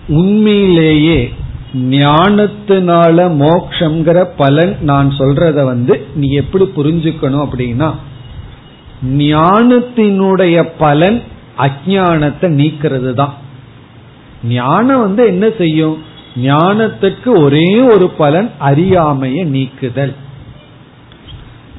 [0.07, 1.33] உண்மையிலேயே
[1.73, 7.89] ஞானத்தினால மோக்ஷங்கிற பலன் நான் சொல்றத வந்து நீ எப்படி புரிஞ்சுக்கணும் அப்படின்னா
[9.17, 11.21] ஞானத்தினுடைய பலன்
[11.57, 13.33] அஜானத்தை நீக்கிறது தான்
[14.43, 16.03] ஞானம் வந்து என்ன செய்யும்?
[16.43, 20.15] ஞானத்துக்கு ஒரே ஒரு பலன் அறியாமைய நீக்குதல்.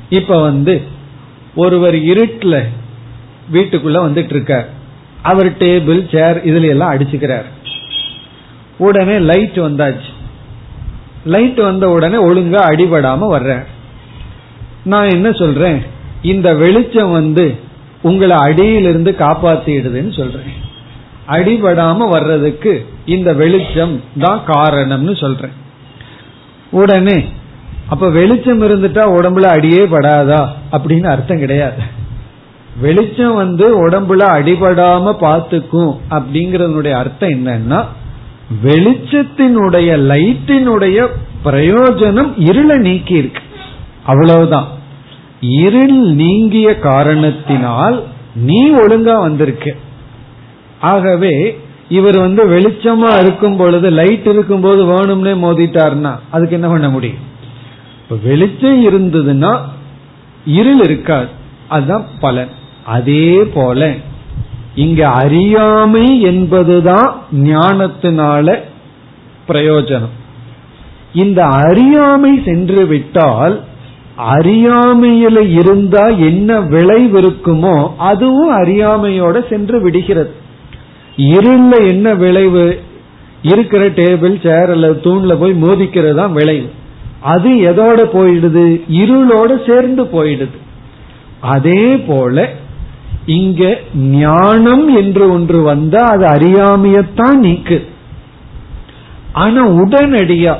[0.09, 0.83] இப்ப வந்து
[1.55, 2.64] ஒருவர் இருட்டில்
[3.53, 4.68] வீட்டுக்குள்ள வந்துட்டு இருக்கார்
[5.22, 7.44] அவர் டேபிள் சேர் இதுல எல்லாம் அடிச்சுக்கிறார்.
[8.79, 10.12] உடனே லைட் வந்தாச்சு.
[11.24, 13.64] லைட் வந்த உடனே ஒழுங்கா அடிபடாம வர்ற
[14.85, 15.83] நான் என்ன சொல்றேன்?
[16.22, 17.59] இந்த வெளிச்சம் வந்து
[18.03, 20.63] உங்களை அடியிலிருந்து காப்பாத்திடுதுன்னு சொல்றேன்.
[21.29, 25.51] அடிபடாம வர்றதுக்கு இந்த வெளிச்சம் தான் காரணம்னு சொல்றேன்.
[26.71, 27.25] உடனே
[27.89, 31.83] அப்ப வெளிச்சம் இருந்துட்டா உடம்புல அடியே படாதா அப்படின்னு அர்த்தம் கிடையாது.
[32.81, 37.85] வெளிச்சம் வந்து உடம்புல அடிபடாம பார்த்துக்கும் அப்படிங்கறதனுடைய அர்த்தம் என்னன்னா
[38.65, 41.07] வெளிச்சத்தினுடைய லைட்டினுடைய
[41.45, 43.43] பிரயோஜனம் இருளை நீக்கி இருக்கு.
[44.05, 44.67] அவ்வளவுதான்.
[45.41, 49.75] இருள் நீங்கிய காரணத்தினால் நீ ஒழுங்கா வந்திருக்க.
[50.85, 51.35] ஆகவே
[51.88, 57.23] இவர் வந்து வெளிச்சமா இருக்கும் பொழுது லைட் இருக்கும் போது வேணும்னே மோதிட்டார்னா அதுக்கு என்ன பண்ண முடியும்?
[58.23, 59.53] வெளிச்சம் இருந்ததுன்னா
[60.47, 61.29] இருள் இருக்காது.
[61.68, 62.53] அதுதான் பலன்.
[62.85, 63.92] அதே போல
[64.75, 67.09] இங்க அறியாமை என்பதுதான்
[67.44, 68.47] ஞானத்தினால
[69.49, 70.14] பிரயோஜனம்.
[71.14, 73.57] இந்த அறியாமை சென்று விட்டால்
[74.35, 77.77] அறியாமையில இருந்தா என்ன விளைவு இருக்குமோ
[78.11, 80.33] அதுவும் அறியாமையோட சென்று விடுகிறது.
[81.16, 82.81] இருள என்ன விளைவு?
[83.42, 86.70] இருக்கிற டேபிள் சேர் அல்லது தூண்ல போய் மோதிக்கிறது தான் விளைவு.
[87.20, 88.83] அது எதோட போயிடுது?
[88.92, 90.57] இருளோட சேர்ந்து போயிடுது.
[91.40, 92.50] அதே போல
[93.27, 97.87] இங்க ஞானம் என்று ஒன்று வந்தா அது அறியாமையத்தான் நீக்கு.
[99.33, 100.57] ஆனா உடனடியா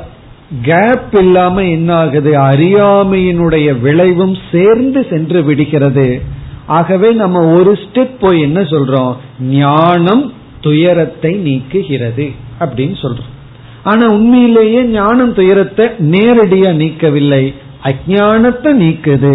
[0.63, 6.23] கேப் இல்லாம என்ன ஆகுது அறியாமையினுடைய விளைவும் சேர்ந்து சென்று விடுகிறது.
[6.67, 9.17] ஆகவே நம்ம ஒரு ஸ்டெப் போய் என்ன சொல்றோம்?
[9.41, 10.33] ஞானம்
[10.65, 12.27] துயரத்தை நீக்குகிறது
[12.61, 13.33] அப்படின்னு சொல்றோம்.
[13.83, 17.45] ஆனா உண்மையிலேயே ஞானம் துயரத்தை நேரடியா நீக்கவில்லை.
[17.83, 19.35] அஜானத்தை நீக்குது.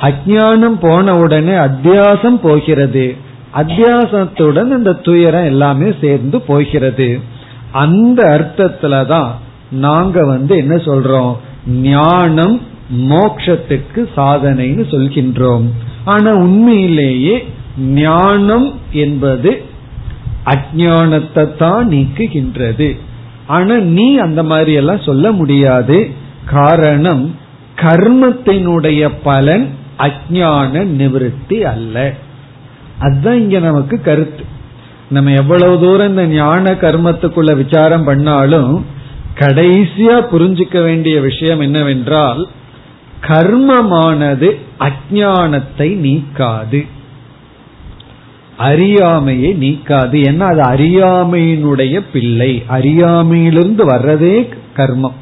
[0.00, 3.16] அஜானம் போன உடனே அத்தியாசம் போகிறது.
[3.54, 7.20] அத்தியாசத்துடன் இந்த துயரம் எல்லாமே சேர்ந்து போகிறது.
[7.72, 9.30] அந்த அர்த்தத்துல தான்
[9.70, 11.32] நாங்க வந்து என்ன சொல்றோம்?
[11.90, 12.56] ஞானம்
[13.10, 15.66] மோக்ஷத்துக்கு சாதனைன்னு சொல்கின்றோம்.
[16.04, 17.36] ஆனா உண்மையிலேயே
[18.00, 19.50] ஞானம் என்பது
[20.46, 22.98] அஜானத்தை தான் நீக்குகின்றது.
[23.46, 26.10] ஆனா நீ அந்த மாதிரி எல்லாம் சொல்ல முடியாது.
[26.44, 27.36] காரணம்
[27.76, 32.14] கர்மத்தினுடைய பலன் அஜான நிவிருத்தி அல்ல.
[32.98, 34.44] அதுதான் இங்க நமக்கு கருத்து.
[35.08, 38.86] நம்ம எவ்வளவு தூரம் இந்த ஞான கர்மத்துக்குள்ள விசாரம் பண்ணாலும்
[39.38, 42.46] கடைசியா புரிஞ்சுக்க வேண்டிய விஷயம் என்னவென்றால்
[43.28, 46.86] கர்மமானது அஜானத்தை நீக்காது.
[48.56, 50.16] அறியாமையை நீக்காது.
[50.28, 52.62] ஏன்னா அது அறியாமையினுடைய பிள்ளை.
[52.68, 55.12] அறியாமையிலிருந்து வர்றதே கர்மம்.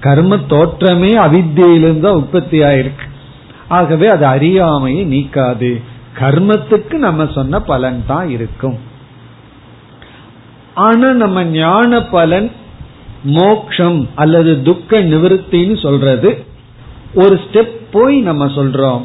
[0.00, 3.10] கர்ம தோற்றமே அவித்தியிலிருந்து உற்பத்தி ஆயிருக்கு.
[3.68, 5.82] ஆகவே அது அறியாமையை நீக்காது.
[6.18, 8.78] கர்மத்துக்கு நம்ம சொன்ன பலன் தான் இருக்கும்.
[10.74, 12.50] ஆனா நம்ம ஞான பலன்
[13.24, 16.44] மோக்ஷம் அல்லது துக்க நிவர்த்தின்னு சொல்றது
[17.14, 19.02] ஒரு ஸ்டெப் போய் நம்ம சொல்றோம்.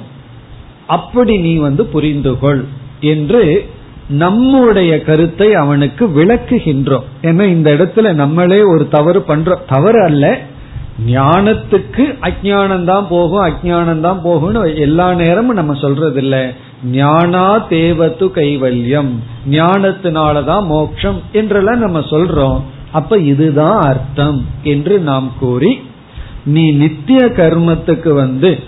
[0.87, 2.65] அப்படி நீ வந்து புரிந்து கொள்
[2.99, 3.69] என்று
[4.07, 7.07] நம்முடைய கருத்தை அவனுக்கு விளக்குகின்றோம்.
[7.21, 10.25] ஏன்னா இந்த இடத்துல நம்மளே ஒரு தவறு பண்றோம் தவறு அல்ல.
[11.05, 16.53] ஞானத்துக்கு அஜானம் தான் போகும் அஜானம் தான் போகும்னு எல்லா நேரமும் நம்ம சொல்றது இல்ல
[16.91, 19.11] ஞானா தேவத்து கைவல்யம்.
[19.49, 22.59] ஞானத்தினாலதான் மோட்சம் என்றெல்லாம் நம்ம சொல்றோம்.
[22.91, 25.71] அப்ப இதுதான் அர்த்தம் என்று நாம் கூறி
[26.45, 28.59] நீ நித்திய கர்மத்துக்கு வந்து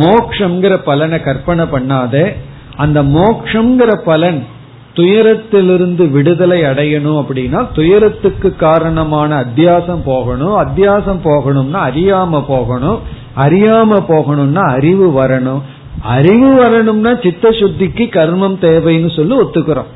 [0.00, 2.32] மோக்ஷங்கிற பலனை கற்பனை பண்ணாத.
[2.76, 4.46] அந்த மோக்ஷங்கிற பலன்
[4.94, 10.58] துயரத்திலிருந்து விடுதலை அடையணும் அப்படின்னா துயரத்துக்கு காரணமான அத்தியாசம் போகணும்.
[10.58, 12.98] அத்தியாசம் போகணும்னா அறியாம போகணும்.
[13.36, 15.60] அறியாம போகணும்னா அறிவு வரணும்.
[16.02, 19.90] அறிவு வரணும்னா சித்த சுத்திக்கு கர்மம் தேவைன்னு சொல்லி ஒத்துக்கிறோம்.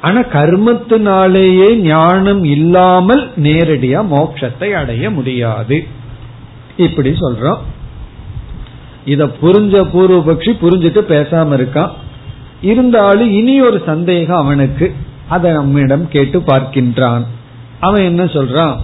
[0.00, 5.86] ஆனா கர்மத்தினாலேயே ஞானம் இல்லாமல் நேரடியா மோட்சத்தை அடைய முடியாது.
[6.76, 7.58] இப்படி சொல்றோம்.
[9.06, 11.90] இத புரிஞ்ச பூர்வபக்ஷி புரிஞ்சுட்டு பேசாம இருக்கான்.
[12.60, 14.94] இருந்தாலும் இனி ஒரு சந்தேகம் அவனுக்கு.
[15.28, 17.24] அதை நம்மிடம் கேட்டு பார்க்கின்றான்.
[17.80, 18.76] அவன் என்ன சொல்றான்?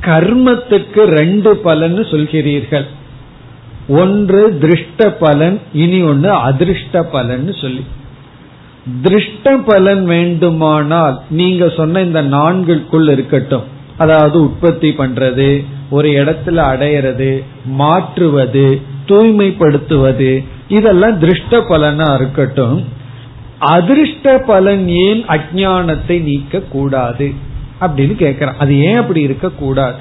[0.00, 2.86] கர்மத்துக்கு ரெண்டு பலன் சொல்கிறீர்கள்.
[3.88, 7.84] ஒன்று திருஷ்ட பலன் இனி ஒன்று அதிருஷ்ட பலன் சொல்லி.
[9.02, 13.62] திருஷ்ட பலன் வேண்டுமானால் நீங்க சொன்ன இந்த நான்குக்குள் இருக்கட்டும்.
[13.98, 22.84] அதாவது உற்பத்தி பண்றது ஒரு இடத்துல அடையிறது மாற்றுவது தூய்மைப்படுத்துவது இதெல்லாம் திருஷ்ட பலனா இருக்கட்டும்.
[23.60, 27.32] அதிருஷ்ட பலன் ஏன் அஜானத்தை நீக்க கூடாது?
[27.80, 29.96] அப்படின்னு கேட்கிறான் அது ஏன் அப்படி இருக்க கூடாது?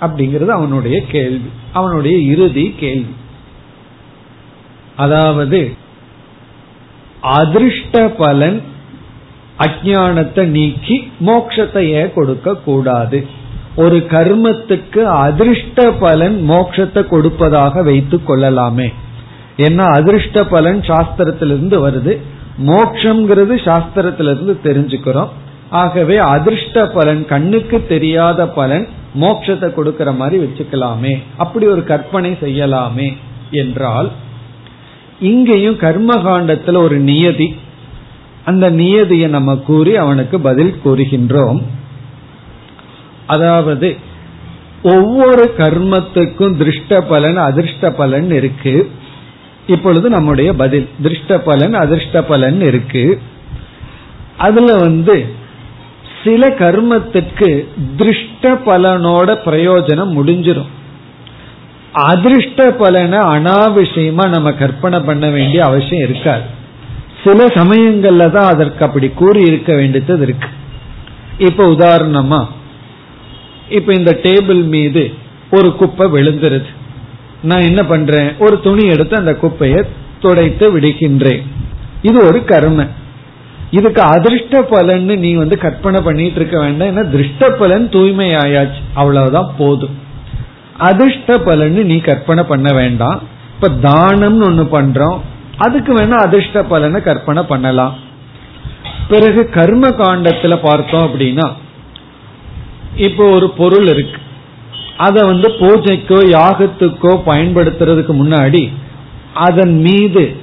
[0.00, 1.48] அப்படிங்கிறது அவனுடைய கேள்வி.
[1.72, 3.14] அவனுடைய இறுதி கேள்வி.
[4.96, 5.74] அதாவது
[7.20, 8.62] அதிர்ஷ்ட பலன்
[9.58, 13.26] அஜானத்தை நீக்கி மோட்சத்தை ஏன் கொடுக்க கூடாது.
[13.76, 18.92] ஒரு கர்மத்துக்கு அதிர்ஷ்ட பலன் மோட்சத்தை கொடுப்பதாக வைத்துக் கொள்ளலாமே.
[19.56, 22.18] ஏன்னா அதிர்ஷ்ட பலன் சாஸ்திரத்திலிருந்து வருது?
[22.66, 25.28] மோக்ஷங்கிறது சாஸ்திரத்திலிருந்து தெரிஞ்சுக்கிறோம்.
[25.70, 28.88] ஆகவே அதிர்ஷ்ட பலன் கண்ணுக்கு தெரியாத பலன்
[29.20, 31.22] மோட்சத்தை கொடுக்கிற மாதிரி வச்சுக்கலாமே.
[31.36, 33.16] அப்படி ஒரு கற்பனை செய்யலாமே
[33.50, 34.10] என்றால்
[35.20, 37.56] இங்கேயும் கர்மகாண்டத்துல ஒரு நியதி.
[38.44, 41.62] அந்த நியதியை நம்ம கூறி அவனுக்கு பதில் கூறுகின்றோம்.
[43.26, 43.96] அதாவது
[44.82, 48.90] ஒவ்வொரு கர்மத்துக்கும் திருஷ்ட பலன் அதிர்ஷ்ட பலன் இருக்கு.
[49.66, 53.20] இப்பொழுது நம்முடைய பதில் திருஷ்ட பலன் அதிர்ஷ்ட பலன் இருக்கு.
[54.36, 55.40] அதுல வந்து
[56.24, 60.70] சில கர்மத்துக்கு திருஷ்ட பலனோட பிரயோஜனம் முடிஞ்சிடும்
[61.92, 66.42] அதிர்ஷ்ட பலனை அனாவசியமா நம்ம கற்பனை பண்ண வேண்டிய அவசியம் இருக்காது.
[67.24, 70.48] சில சமயங்கள்ல தான் அதற்கு அப்படி கூறி இருக்க வேண்டியது இருக்கு.
[71.38, 72.46] இப்ப உதாரணமா
[73.68, 75.14] இப்ப இந்த டேபிள் மீது
[75.50, 76.66] ஒரு குப்பை விழுந்துருது.
[77.42, 78.32] நான் என்ன பண்றேன்?
[78.38, 79.84] ஒரு துணி எடுத்து அந்த குப்பையை
[80.20, 81.42] துடைத்து விடுகின்றேன்.
[82.02, 82.86] இது ஒரு கர்ம.
[83.70, 86.96] இதுக்கு அதிர்ஷ்ட பலன் நீ வந்து கற்பனை பண்ணிட்டு இருக்க வேண்டாம்.
[86.96, 89.98] ஏன்னா திருஷ்ட பலன் தூய்மை ஆயாச்சு அவ்வளவுதான் போதும்.
[90.78, 93.22] அதிர்ஷ்ட பலன் நீ கற்பனை பண்ண வேண்டாம்.
[93.54, 95.20] இப்ப தானம்னு ஒண்ணு பண்றோம்.
[95.56, 97.94] அதுக்கு வேணா அதிர்ஷ்ட பலனை கற்பனை பண்ணலாம்.
[99.08, 101.52] பிறகு கர்ம காண்டத்துல பார்த்தோம் அப்படின்னா
[102.96, 104.20] இப்போ ஒரு பொருள் இருக்கு.
[104.96, 108.72] அதை வந்து பூஜைக்கோ யாகத்துக்கோ பயன்படுத்துறதுக்கு முன்னாடி
[109.34, 110.36] அதன் மீது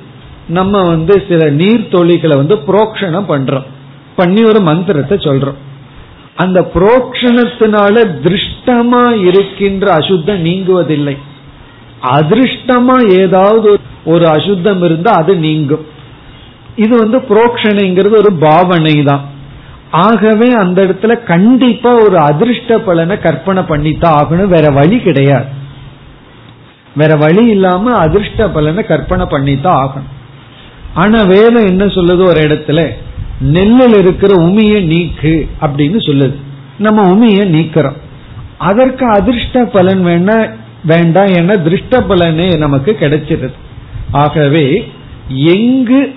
[0.47, 3.63] நம்ம வந்து சில நீர்த்தொழிகளை வந்து புரோக்ஷணம் பண்றோம்.
[4.15, 5.55] பண்ணி ஒரு மந்திரத்தை சொல்றோம்.
[6.35, 11.17] அந்த புரோக்ஷணத்தினால திருஷ்டமா இருக்கின்ற அசுத்தம் நீங்குவதில்லை.
[12.03, 15.85] அதிருஷ்டமா ஏதாவது ஒரு அசுத்தம் இருந்தா அது நீங்கும்.
[16.75, 19.38] இது வந்து புரோக்ஷணைங்கிறது ஒரு பாவனை தான்
[19.91, 24.47] ஆகவே அந்த இடத்துல கண்டிப்பா ஒரு அதிர்ஷ்ட பலனை கற்பனை பண்ணித்தான் ஆகணும்.
[24.47, 25.45] வேற வழி கிடையாது.
[26.95, 30.28] வேற வழி இல்லாம அதிர்ஷ்ட பலனை கற்பனை பண்ணித்தான் ஆகணும்.
[30.93, 32.89] ஆனா வேதம் என்ன சொல்லுது ஒரு இடத்துல?
[33.41, 36.36] நெல்லில் இருக்கிற உமிய நீக்கு அப்படின்னு சொல்லுது.
[36.78, 37.97] நம்ம உமிய நீக்கிறோம்.
[38.58, 40.52] அதற்கு அதிர்ஷ்ட பலன் வேணா
[40.86, 43.54] வேண்டாம் என திருஷ்ட பலனே நமக்கு கிடைச்சிருது.
[44.12, 44.91] ஆகவே
[45.28, 46.15] எங்கு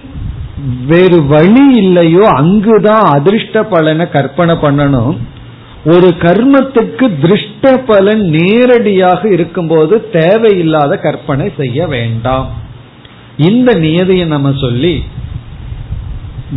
[0.86, 5.16] வேறு வழி இல்லையோ அங்குதான் அதிர்ஷ்ட பலனை கற்பனை பண்ணணும்.
[5.84, 12.50] ஒரு கர்மத்துக்கு திருஷ்ட பலன் நேரடியாக இருக்கும்போது தேவையில்லாத கற்பனை செய்ய வேண்டாம்.
[13.36, 15.04] இந்த நியதியை நம்ம சொல்லி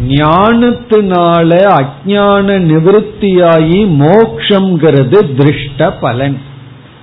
[0.08, 6.38] ஞானத்தினால அஜான நிவர்த்தியாகி மோக்ஷங்கிறது திருஷ்ட பலன்.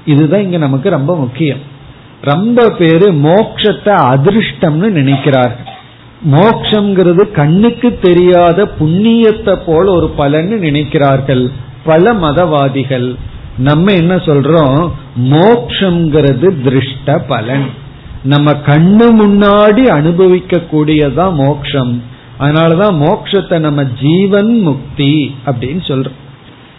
[0.05, 1.59] இதுதான் இங்க நமக்கு ரொம்ப முக்கியம்.
[2.23, 5.72] ரொம்ப பேரு மோக்ஷத்தை அதிர்ஷ்டம்னு நினைக்கிறார்கள்.
[6.31, 11.51] மோக்ஷங்கிறது கண்ணுக்கு தெரியாத புண்ணியத்தை போல ஒரு பலன்னு நினைக்கிறார்கள்.
[11.85, 13.15] பல மதவாதிகள்.
[13.59, 14.91] நம்ம என்ன சொல்றோம்?
[15.23, 17.67] மோக்ஷங்கிறது திருஷ்ட பலன்.
[18.23, 22.03] நம்ம கண்ணு முன்னாடி அனுபவிக்க கூடியதான் மோக்ஷம்.
[22.41, 26.21] அதனாலதான் மோக்ஷத்தை நம்ம ஜீவன் முக்தி அப்படின்னு சொல்றோம்.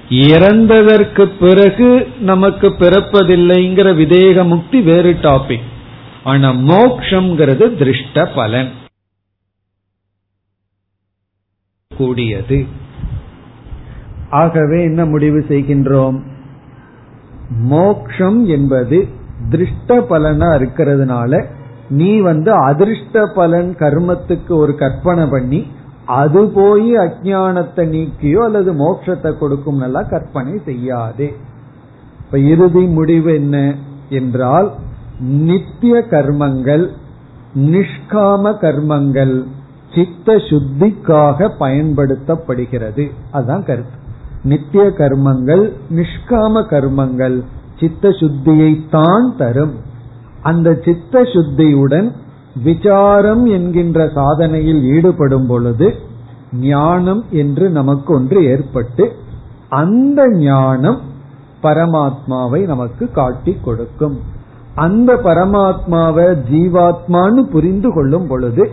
[0.09, 5.67] இறந்ததற்கு பிறகு நமக்கு பிறப்பதில்லைங்கிற விதேக முக்தி வேறு டாபிக்
[6.23, 8.71] ஆனா மோக்ஷங்கிறது திருஷ்ட பலன்.
[11.97, 12.65] கூடியது.
[14.29, 16.19] ஆகவே என்ன முடிவு செய்கின்றோம்?
[17.59, 19.07] மோக்ஷம் என்பது
[19.49, 21.45] திருஷ்ட பலனா இருக்கிறதுனால
[21.89, 25.67] நீ வந்து அதிர்ஷ்ட பலன் கர்மத்துக்கு ஒரு கற்பனை பண்ணி
[26.05, 31.33] அது போய் அஜானத்தை நீக்கியோ அல்லது மோட்சத்தை கொடுக்கும் நல்லா கற்பனை செய்யாதே.
[32.19, 33.75] இப்ப இறுதி முடிவு என்ன
[34.09, 34.71] என்றால்
[35.19, 36.89] நித்திய கர்மங்கள்
[37.55, 39.35] நிஷ்காம கர்மங்கள்.
[39.95, 43.11] சித்த சுத்திக்காக பயன்படுத்தப்படுகிறது.
[43.31, 43.97] அதுதான் கருத்து.
[44.43, 47.43] நித்திய கர்மங்கள் நிஷ்காம கர்மங்கள்
[47.79, 49.71] சித்த சுத்தியை தான் தரும்.
[50.41, 52.11] அந்த சித்த சுத்தியுடன்
[52.63, 55.95] விசாரம் என்கின்ற சாதனையில் ஈடுபடும் பொழுது
[56.53, 59.15] ஞானம் என்று நமக்கு ஒன்று ஏற்பட்டு
[59.69, 60.99] அந்த ஞானம்
[61.63, 64.19] பரமாத்மாவை நமக்கு காட்டி கொடுக்கும்.
[64.75, 68.71] அந்த பரமாத்மாவை ஜீவாத்மான்னு புரிந்து கொள்ளும் பொழுது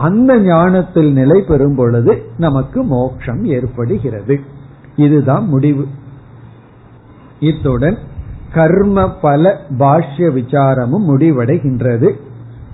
[0.00, 4.40] அந்த ஞானத்தில் நிலை பெறும் பொழுது நமக்கு மோட்சம் ஏற்படுகிறது.
[4.96, 5.86] இதுதான் முடிவு.
[7.40, 7.98] இத்துடன்
[8.54, 12.08] கர்ம பல பாஷ்ய விசாரமும் முடிவடைகின்றது.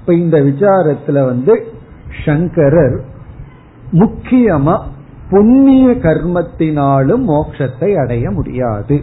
[0.01, 1.67] இப்ப இந்த விசாரத்துல வந்து
[2.25, 3.05] சங்கரர்
[3.93, 4.77] முக்கியமா
[5.31, 9.03] புண்ணிய கர்மத்தினாலும் மோட்சத்தை அடைய முடியாது.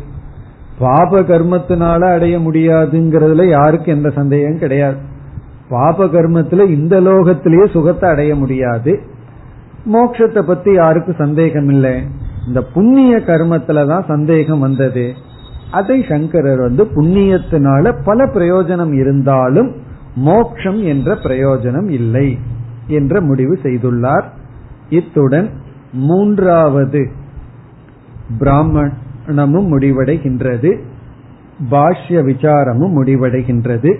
[0.79, 4.97] பாப கர்மத்தினால அடைய முடியாதுங்கிறதுல யாருக்கு எந்த சந்தேகம் கிடையாது.
[5.73, 8.93] பாப கர்மத்துல இந்த லோகத்திலேயே சுகத்தை அடைய முடியாது.
[9.93, 11.95] மோட்சத்தை பத்தி யாருக்கும் சந்தேகம் இல்லை
[12.47, 15.05] இந்த புண்ணிய கர்மத்துல தான் சந்தேகம் வந்தது.
[15.71, 19.69] அதை சங்கரர் வந்து புண்ணியத்தினால பல பிரயோஜனம் இருந்தாலும்
[20.15, 22.27] மோக்ஷம் என்ற பிரயோஜனம் இல்லை
[22.87, 24.25] என்ற முடிவு செய்துள்ளார்.
[24.89, 25.47] இத்துடன்
[26.07, 27.01] மூன்றாவது
[28.39, 30.71] பிராமணமும் முடிவடைகின்றது.
[31.71, 33.91] பாஷ்ய விசாரமும் முடிவடைகின்றது.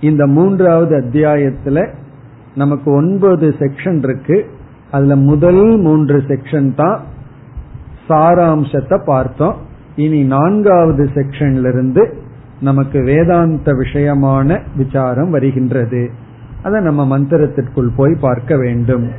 [0.00, 1.88] இந்த மூன்றாவது அத்தியாயத்துல
[2.54, 4.46] நமக்கு ஒன்பது செக்ஷன் இருக்கு.
[4.90, 7.00] அதுல முதல் மூன்று செக்ஷன் தான்
[8.08, 9.56] சாராம்சத்தை பார்த்தோம்.
[9.96, 12.22] இனி நான்காவது செக்ஷன்ல இருந்து
[12.60, 16.10] நமக்கு வேதாந்த விஷயமான விசாரம் வருகின்றது.
[16.62, 19.10] அதை நம்ம மந்திரத்திற்குள் போய் பார்க்க வேண்டும்.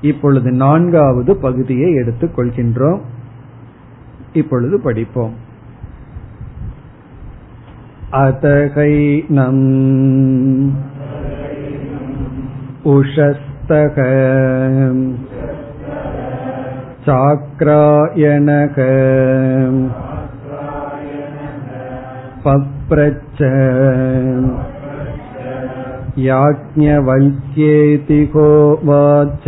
[0.00, 3.00] இப்பொழுது நான்காவது பகுதியை எடுத்துக் கொள்கின்றோம்.
[4.32, 5.46] இப்பொழுது படிப்போம்.
[8.21, 9.63] अतकैनम्
[12.93, 13.95] उषस्तक
[17.07, 18.77] चाक्रायणक
[22.45, 23.39] पप्रच्छ
[26.27, 29.47] याज्ञवल्क्येति होवाच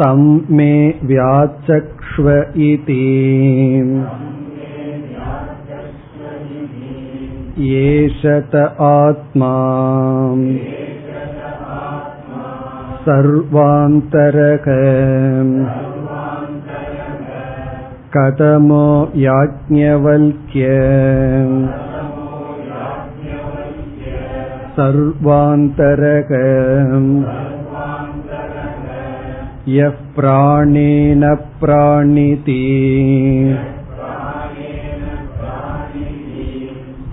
[0.00, 2.30] तं मे व्याचक्ष्व
[2.62, 3.00] इति
[7.70, 9.54] एषत आत्मा
[13.04, 14.66] सर्वान्तरक
[18.16, 18.86] कथमो
[19.24, 20.66] याज्ञवल्क्य
[24.78, 26.32] सर्वान्तरक
[29.76, 31.24] यः प्राणेन
[31.60, 32.60] प्राणिति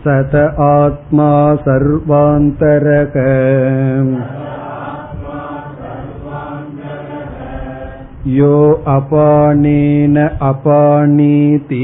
[0.06, 0.36] सत
[0.68, 1.32] आत्मा
[1.68, 3.18] सर्वान्तरक
[8.28, 8.56] यो
[8.92, 11.84] अपानेन अपानीति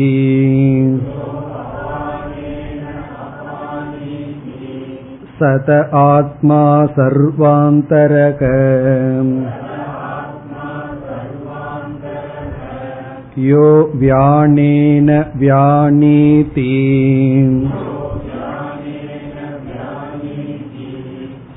[5.37, 5.69] सत
[5.99, 6.63] आत्मा
[6.97, 8.43] सर्वान्तरक
[13.45, 16.67] यो व्यानेन व्यानीति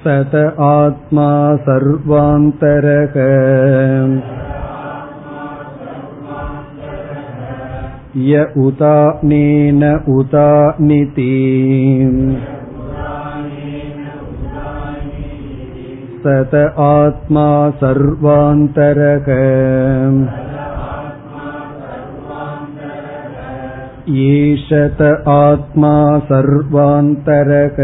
[0.07, 0.35] सत
[0.67, 1.31] आत्मा
[1.69, 3.21] सर्वान्तरः
[8.29, 11.33] य उदानेन उदानिति
[16.27, 16.55] सत
[16.85, 17.49] आत्मा
[17.83, 19.29] सर्वान्तरः
[24.25, 25.95] ईशत आत्मा
[26.33, 27.79] सर्वान्तरः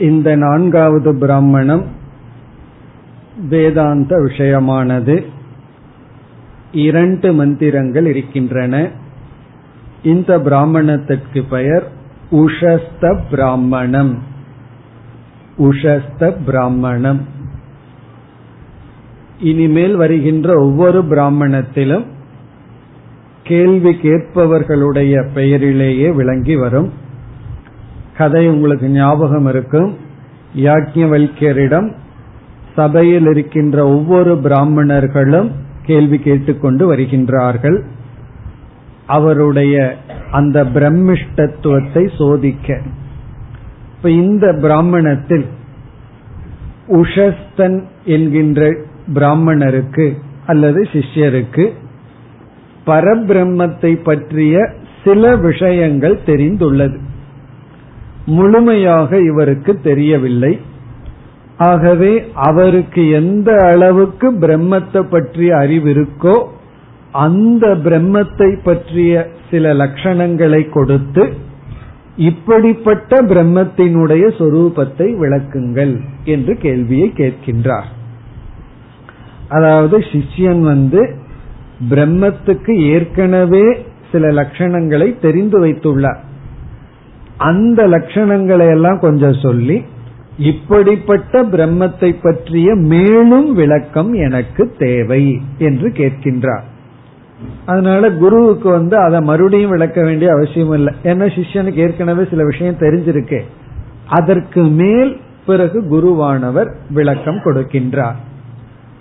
[0.00, 1.84] இந்த நான்காவது பிராமணம்
[3.48, 5.24] வேதாந்த விஷயமானது.
[6.72, 8.88] இரண்டு மந்திரங்கள் இருக்கின்றன.
[10.02, 11.92] இந்த பிராமணத்திற்கு பெயர்
[12.30, 14.18] உஷஸ்த பிராமணம்.
[15.58, 17.26] உஷஸ்த பிராமணம்.
[19.40, 22.04] இனிமேல் வருகின்ற ஒவ்வொரு பிராமணத்திலும்
[23.42, 26.99] கேள்வி கேட்பவர்களுடைய பெயரிலேயே விளங்கி வரும்.
[28.20, 29.90] கதை உங்களுக்கு ஞாபகம் இருக்கும்
[30.56, 31.88] யாக்கியவல்யரிடம்
[32.76, 35.50] சபையில் இருக்கின்ற ஒவ்வொரு பிராமணர்களும்
[35.86, 37.78] கேள்வி கேட்டுக்கொண்டு வருகின்றார்கள்.
[39.06, 39.96] அவருடைய
[40.30, 42.80] அந்த பிரம்மிஷ்டத்துவத்தை சோதிக்க.
[43.96, 45.46] இப்ப இந்த பிராமணத்தில்
[46.88, 48.74] உஷஸ்தன் என்கின்ற
[49.14, 50.08] பிராமணருக்கு
[50.46, 51.66] அல்லது சிஷ்யருக்கு
[52.86, 54.70] பரபிரம்மத்தை பற்றிய
[55.04, 56.98] சில விஷயங்கள் தெரிந்துள்ளது.
[58.36, 60.52] முழுமையாக இவருக்கு தெரியவில்லை.
[61.68, 62.12] ஆகவே
[62.48, 66.36] அவருக்கு எந்த அளவுக்கு பிரம்மத்தை பற்றிய அறிவு இருக்கோ
[67.24, 69.12] அந்த பிரம்மத்தை பற்றிய
[69.50, 71.24] சில லட்சணங்களை கொடுத்து
[72.28, 77.88] இப்படிப்பட்ட பிரம்மத்தினுடைய சொரூபத்தை விளக்குங்கள் என்று கேள்வியை கேட்கின்றார்.
[79.48, 81.02] அதாவது சிஷ்யன் வந்து
[81.90, 83.66] பிரம்மத்துக்கு ஏற்கனவே
[84.12, 86.20] சில லட்சணங்களை தெரிந்து வைத்துள்ளார்.
[87.40, 89.76] அந்த லட்சணங்களை எல்லாம் கொஞ்சம் சொல்லி
[90.38, 96.66] இப்படிப்பட்ட பிரம்மத்தை பற்றிய மேலும் விளக்கம் எனக்கு தேவை என்று கேட்கின்றார்.
[97.66, 100.92] அதனால குருவுக்கு வந்து அதை மறுபடியும் விளக்க வேண்டிய அவசியம் இல்லை.
[101.02, 103.40] ஏன்னா சிஷ்யனுக்கு ஏற்கனவே சில விஷயம் தெரிஞ்சிருக்கு.
[104.08, 105.12] அதற்கு மேல்
[105.46, 108.18] பிறகு குருவானவர் விளக்கம் கொடுக்கின்றார்.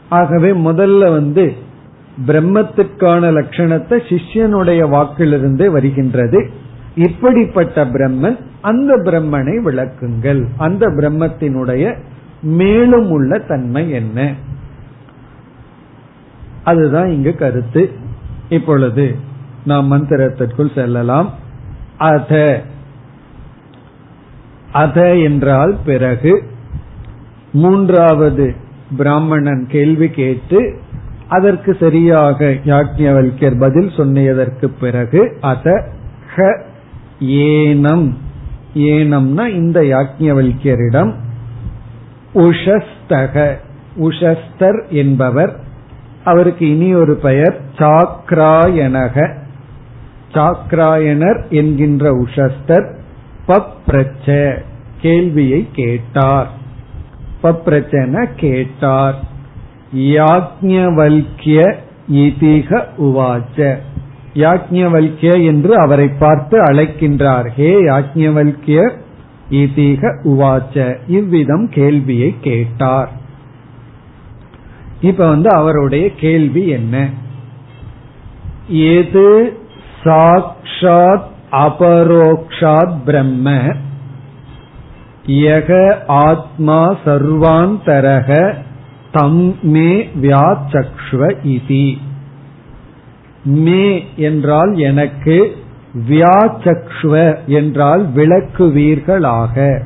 [0.10, 1.46] ஆகவே முதல்ல வந்து
[2.28, 6.50] பிரம்மத்துக்கான லட்சணத்தை சிஷ்யனுடைய வாக்கிலிருந்தே வருகின்றது.
[7.00, 10.44] இப்படிப்பட்ட பிரம்மன் அந்த பிரம்மனை விளக்குங்கள்.
[10.58, 11.98] அந்த பிரம்மத்தினுடைய
[12.42, 14.34] மேலும் உள்ள தன்மை என்ன?
[16.64, 17.92] அதுதான் இங்கு கருத்து.
[18.50, 19.16] இப்பொழுது
[19.66, 21.34] நாம் மந்திரத்திற்குள் செல்லலாம்.
[21.98, 22.62] அத.
[24.72, 26.44] அத என்றால் பிறகு
[27.52, 28.56] மூன்றாவது
[28.98, 30.80] பிராமணன் கேள்வி கேட்டு
[31.28, 35.88] அதற்கு சரியாக யாக்ஞவல்யர் பதில் சொன்னதற்கு பிறகு அத
[36.36, 36.68] ஹ
[37.20, 38.14] ஏனம்.
[38.76, 41.14] ஏனம்னா இந்த யாக்ஞவல்யரிடம்
[42.34, 43.56] உஷஸ்தக.
[44.00, 45.60] உஷஸ்தர் என்பவர்.
[46.24, 49.36] அவருக்கு இனி ஒரு பெயர் சாக்ராயணக
[50.34, 52.96] சாக்ராயணர் என்கின்ற உஷஸ்தர்
[53.48, 54.58] பப்ரச்ச.
[55.02, 56.50] கேள்வியை கேட்டார்.
[57.44, 59.20] பப்ரச்சன கேட்டார்.
[59.96, 61.76] யாக்ஞவல்கிய
[62.12, 63.78] இதிக உவாச்ச.
[64.34, 67.48] யாக்ஞவல்கிய என்று அவரை பார்த்து அழைக்கின்றார்.
[67.48, 68.98] ஹே யாக்ஞவல்கிய
[69.52, 70.96] இதிக உவாச்ச.
[71.08, 73.12] இவ்விதம் கேள்வியை கேட்டார்.
[75.02, 77.10] இப்ப வந்து அவருடைய கேள்வி என்ன?
[78.68, 79.58] எது
[80.04, 83.74] சாக்ஷாத் அபரோக்ஷாத் பிரம்ம?
[85.26, 88.54] யக ஆத்மா சர்வாந்தரக
[89.12, 91.98] தம் மே வியாச்சக்ஷ்வ இதி.
[93.44, 95.58] மே என்றால் எனக்கு
[96.10, 99.82] வியாச்சக்ஷுவ என்றால் விளக்குவீர்களாக.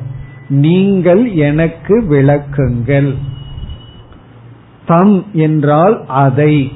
[0.48, 3.14] நீங்கள் எனக்கு விளக்குங்கள்.
[4.86, 6.72] தம் என்றால் அதை.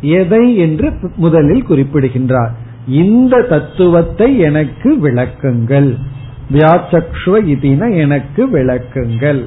[0.00, 2.52] எதை என்று முதலில் குறிப்பிடுகின்றார்.
[2.88, 5.96] இந்த தத்துவத்தை எனக்கு விளக்குங்கள்.
[6.52, 9.44] வியாச்சக்ஷுவ இதின எனக்கு விளக்குங்கள்.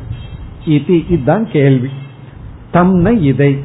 [0.66, 1.90] இது இதுதான் கேள்வி.
[2.72, 3.58] தம்ன இதை.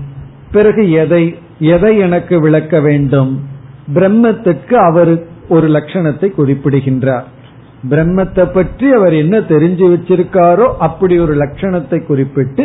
[0.53, 1.37] பிறகு எதை?
[1.63, 3.33] எதை எனக்கு விளக்க வேண்டும்?
[3.95, 5.13] பிரம்மத்துக்கு அவர்
[5.49, 7.27] ஒரு லட்சணத்தை குறிப்பிடுகின்றார்.
[7.91, 12.65] பிரம்மத்தை பற்றி அவர் என்ன தெரிஞ்சு வச்சிருக்காரோ அப்படி ஒரு லட்சணத்தை குறிப்பிட்டு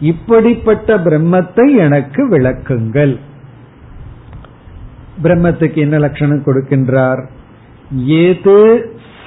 [0.00, 3.14] இப்படிப்பட்ட பிரம்மத்தை எனக்கு விளக்குங்கள்.
[5.22, 7.22] பிரம்மத்துக்கு என்ன லட்சணம் கொடுக்கின்றார்?
[8.04, 8.58] ஏது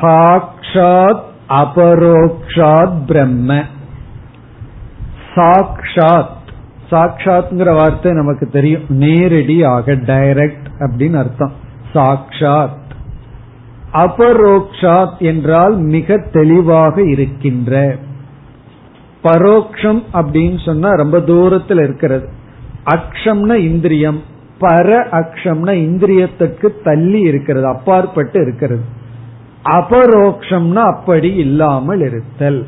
[0.01, 3.63] சாக்ஷாத் அபரோக்ஷாத் பிரம்ம.
[5.35, 6.37] சாக்ஷாத்
[6.91, 8.81] சாட்சாத்ங்கிற வார்த்தை நமக்கு தெரியும்.
[8.89, 11.51] நேரடியாக டைரக்ட் அப்படின்னு அர்த்தம்.
[11.93, 12.79] சாக்ஷாத்
[13.93, 17.95] அபரோக்ஷாத் என்றால் மிக தெளிவாக இருக்கின்ற.
[19.23, 22.29] பரோக்ஷம் அப்படின்னு சொன்னா ரொம்ப தூரத்தில் இருக்கிறது.
[22.85, 24.21] அக்ஷம்னா இந்திரியம்.
[24.61, 28.81] பர அக்ஷம்னா இந்திரியத்துக்கு தள்ளி இருக்கிறது அப்பாற்பட்டு இருக்கிறது.
[29.63, 32.65] அபரோக்ஷம்னா அப்படி இல்லாமல் இருத்தல்.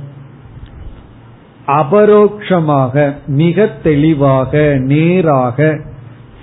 [1.68, 5.80] அபரோக்ஷமாக மிக தெளிவாக நேராக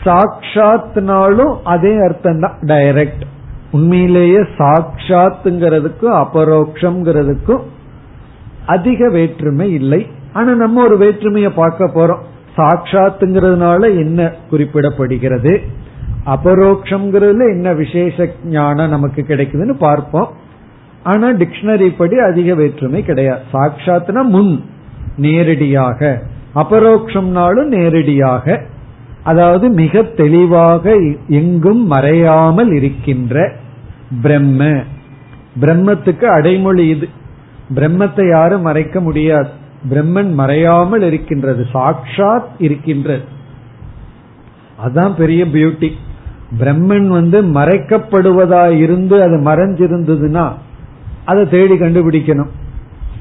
[0.05, 3.23] சாட்சாத்னாலும் அதே அர்த்தம் தான் டைரக்ட்
[3.71, 7.61] உண்மையிலேயே சாட்சாத்துங்கிறதுக்கும் அபரோக்ஷம்ங்கிறதுக்கும்
[8.66, 10.07] அதிக வேற்றுமை இல்லை.
[10.33, 12.18] ஆனா நம்ம ஒரு வேற்றுமையை பார்க்க போறோம்.
[12.57, 15.59] சாட்சாத்துங்கிறதுனால என்ன குறிப்பிடப்படுகிறது?
[16.27, 20.29] அபரோக்ஷங்கிறதுல என்ன விசேஷ ஞானம் நமக்கு கிடைக்குதுன்னு பார்ப்போம்.
[21.03, 23.41] ஆனா டிக்ஷனரி படி அதிக வேற்றுமை கிடையாது.
[23.53, 24.64] சாட்சாத்னா முன்.
[25.21, 26.23] நேரடியாக.
[26.55, 28.62] அபரோக்ஷம்னாலும் நேரடியாக.
[29.23, 30.99] அதாவது மிக தெளிவாக
[31.29, 33.53] எங்கும் மறையாமல் இருக்கின்ற
[34.23, 34.83] பிரம்ம.
[35.61, 37.09] பிரம்மத்துக்கு அடைமொழி இது.
[37.75, 39.51] பிரம்மத்தை யாரும் மறைக்க முடியாது.
[39.91, 41.66] பிரம்மன் மறையாமல் இருக்கின்றது.
[41.73, 43.25] சாட்சாத் இருக்கின்றது.
[44.85, 45.91] அதான் பெரிய பியூட்டி
[46.61, 50.53] பிரம்மன் வந்து மறைக்கப்படுவதா இருந்து அது மறைஞ்சிருந்ததுன்னா
[51.25, 52.51] அதை தேடி கண்டுபிடிக்கணும்.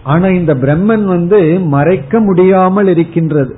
[0.03, 3.57] ஆனா இந்த பிரம்மன் வந்து மறைக்க முடியாமல் இருக்கின்றது.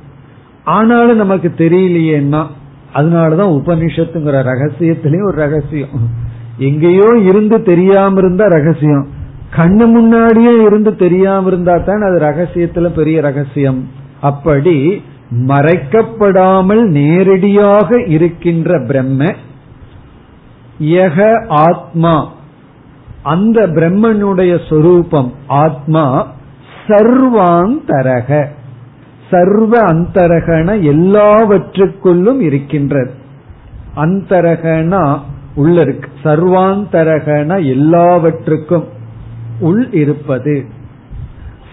[0.64, 2.46] ஆனாலும் நமக்கு தெரியலையேன்னா
[2.94, 6.10] அதனாலதான் உபனிஷத்துங்கிற ரகசியத்திலேயே ஒரு ரகசியம்.
[6.58, 9.08] எங்கேயோ இருந்து தெரியாம இருந்தா ரகசியம்.
[9.56, 13.88] கண்ணு முன்னாடியே இருந்து தெரியாம இருந்தா தான் அது ரகசியத்துல பெரிய ரகசியம்.
[14.22, 15.04] அப்படி
[15.48, 19.36] மறைக்கப்படாமல் நேரடியாக இருக்கின்ற பிரம்ம
[20.80, 22.34] யக ஆத்மா.
[23.24, 26.28] அந்த பிரம்மனுடைய சொரூபம் ஆத்மா
[26.88, 28.45] சர்வாந்தரக.
[29.30, 33.11] சர்வ அந்தரகன எல்லாவற்றுக்குள்ளும் இருக்கின்றது.
[33.95, 35.19] அந்தரகனா
[35.55, 36.09] உள்ள இருக்கு.
[36.24, 38.88] சர்வாந்தரகன எல்லாவற்றுக்கும்
[39.59, 40.65] உள் இருப்பது.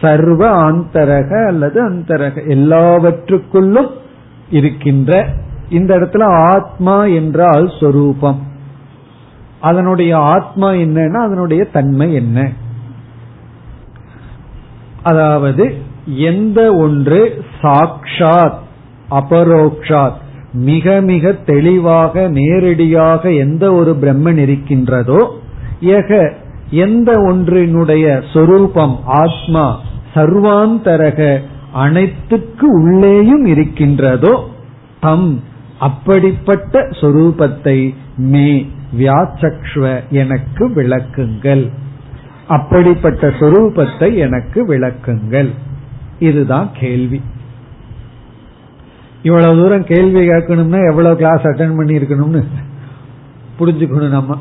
[0.01, 3.91] சர்வ ஆந்தரக அல்லது அந்தரக எல்லாவற்றுக்குள்ளும்
[4.51, 5.27] இருக்கின்ற
[5.71, 8.43] இந்த இடத்துல ஆத்மா என்றால் சொரூபம்.
[9.61, 12.53] அதனுடைய ஆத்மா என்னன்னா அதனுடைய தன்மை என்ன?
[15.03, 15.75] அதாவது
[16.15, 18.59] எந்த ஒன்று சாக்ஷாத்
[19.11, 20.17] அபரோக்ஷாத்
[20.53, 25.41] மிக மிக தெளிவாக நேரடியாக எந்த ஒரு பிரம்மன் இருக்கின்றதோ
[25.81, 26.33] ஏக
[26.71, 29.81] எந்த ஒன்றினுடைய சொரூபம் ஆத்மா
[30.15, 31.41] சர்வாந்தரக
[31.73, 34.49] அனைத்துக்கு உள்ளேயும் இருக்கின்றதோ
[35.01, 35.43] தம்
[35.79, 41.71] அப்படிப்பட்ட சொரூபத்தை மே வியாச்சக்ஷ்வ எனக்கு விளக்குங்கள்.
[42.49, 45.51] அப்படிப்பட்ட சொரூபத்தை எனக்கு விளக்குங்கள்.
[46.19, 47.21] இதுதான் கேள்வி.
[49.23, 52.45] இவ்வளவு தூரம் கேள்வி கேட்கணும்னா எவ்வளவு கிளாஸ் அட்டன் பண்ணி இருக்கணும்னு
[53.59, 54.39] புரிஞ்சுக்கணும் நம்ம.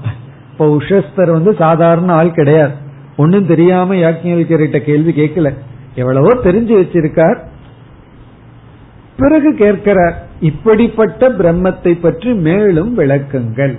[0.52, 2.74] இப்ப உஷஸ்தர் வந்து சாதாரண ஆள் கிடையாது.
[3.18, 5.54] ஒன்னும் தெரியாம யாக்கியவிக்கர்கிட்ட கேள்வி கேட்கல.
[5.96, 7.38] எவ்வளவோ தெரிஞ்சு வச்சிருக்கார்.
[9.18, 10.27] பிறகு கேட்கிறார்.
[10.40, 13.78] இப்படிப்பட்ட பிரம்மத்தை பற்றி மேலும் விளக்குங்கள்.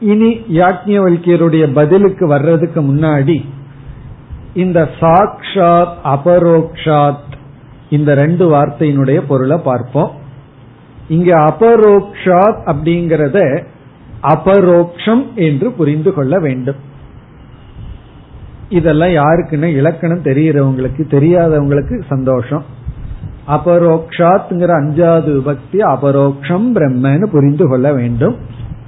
[0.00, 3.44] இனி யாக்ஞவல்கியருடைய பதிலுக்கு வர்றதுக்கு முன்னாடி
[4.54, 7.32] இந்த சாக்ஷாத் அபரோக்ஷாத்
[7.90, 10.10] இந்த ரெண்டு வார்த்தையினுடைய பொருளை பார்ப்போம்.
[11.08, 13.62] இங்க அபரோக்ஷாத் அப்படிங்கறத
[14.22, 16.92] அபரோக்ஷம் என்று புரிந்து கொள்ள வேண்டும்.
[18.68, 22.64] இதெல்லாம் யாருக்குன்னு இலக்கணம் தெரிகிறவங்களுக்கு தெரியாதவங்களுக்கு சந்தோஷம்.
[23.48, 28.36] அபரோக்ஷாத்ங்கிற அஞ்சாவது விபக்தி அபரோக்ஷம் பிரம்மன்னு புரிந்து கொள்ள வேண்டும்.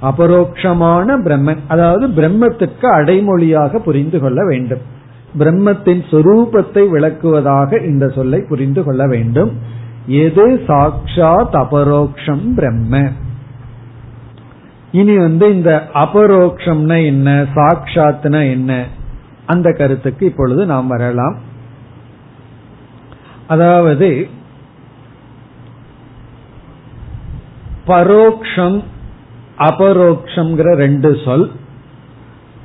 [0.01, 4.79] அபரோக்ஷமான பிரம்மன் அதாவது பிரம்மத்திற்கு அடைமொழியாக புரிந்து கொள்ள வேண்டும்.
[5.39, 9.51] பிரம்மத்தின் சொரூபத்தை விளக்குவதாக இந்த சொல்லை புரிந்து கொள்ள வேண்டும்.
[10.07, 13.07] எது சாட்சாத் அபரோக்ஷம் பிரம்ம?
[14.91, 18.85] இனி வந்து இந்த அபரோக்ஷம்னா என்ன சாட்சாத்னா என்ன?
[19.45, 21.37] அந்த கருத்துக்கு இப்பொழுது நாம் வரலாம்.
[23.47, 24.27] அதாவது
[27.87, 28.83] பரோக்ஷம்
[29.57, 31.51] அபரோக்ஷம்ங்கிற ரெண்டு சொல்.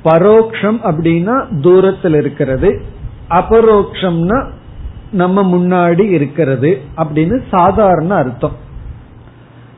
[0.03, 2.81] பரோக்ஷம் அப்படின்னா தூரத்தில் இருக்கிறது.
[3.29, 4.47] அபரோக்ஷம்னா
[5.11, 8.55] நம்ம முன்னாடி இருக்கிறது அப்படின்னு சாதாரண அர்த்தம்.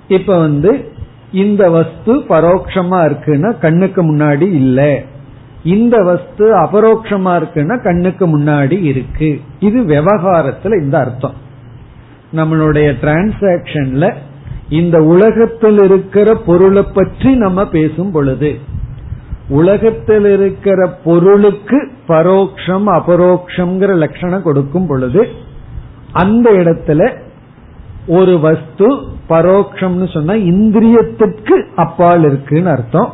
[0.08, 0.92] இப்ப வந்து
[1.32, 5.02] இந்த வஸ்து பரோட்சமா இருக்குன்னா கண்ணுக்கு முன்னாடி இல்ல.
[5.64, 9.42] இந்த வஸ்து அபரோக்ஷமா இருக்குன்னா கண்ணுக்கு முன்னாடி இருக்கு.
[9.60, 11.34] இது விவகாரத்துல இந்த அர்த்தம்.
[12.36, 14.14] நம்மளுடைய டிரான்சாக்சன்ல
[14.70, 18.60] இந்த உலகத்தில் இருக்கிற பொருளை பற்றி நம்ம பேசும் பொழுது
[19.50, 25.28] உலகத்தில் இருக்கிற பொருளுக்கு பரோக்ஷம் அபரோக்ஷங்கிற லட்சணம் கொடுக்கும் பொழுது
[26.12, 27.18] அந்த இடத்துல
[28.08, 28.96] ஒரு வஸ்து
[29.30, 33.14] பரோக்ஷம்னு சொன்னா இந்திரியத்திற்கு அப்பால் இருக்குன்னு அர்த்தம்.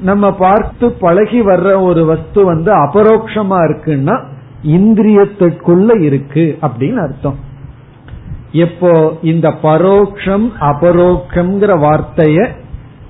[0.00, 4.24] நம்ம பார்த்து பழகி வர்ற ஒரு வஸ்து வந்து அபரோக்ஷமா இருக்குன்னா
[4.62, 7.36] இந்திரியத்திற்குள்ள இருக்கு அப்படின்னு அர்த்தம்.
[8.52, 12.48] எப்போ இந்த பரோக்ஷம் அபரோக்ஷம்ங்கிற வார்த்தைய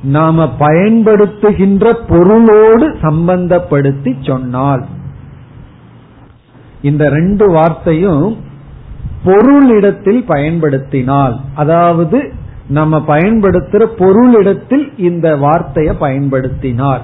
[0.03, 4.87] நாம பயன்படுத்துகின்ற பொருளோடு சம்பந்தப்படுத்தி சொன்னால்
[6.83, 8.37] இந்த ரெண்டு வார்த்தையும்
[9.25, 12.33] பொருளிடத்தில் பயன்படுத்தினால் அதாவது
[12.69, 17.01] நம்ம பயன்படுத்துற பொருளிடத்தில் இந்த வார்த்தையை பயன்படுத்தினார்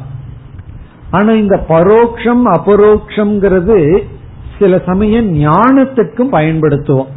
[1.11, 4.03] ஆனா இந்த பரோக்ஷம் அபரோக்ஷம்ங்கிறது
[4.59, 7.09] சில சமயம் ஞானத்துக்கும் பயன்படுத்துவோம்.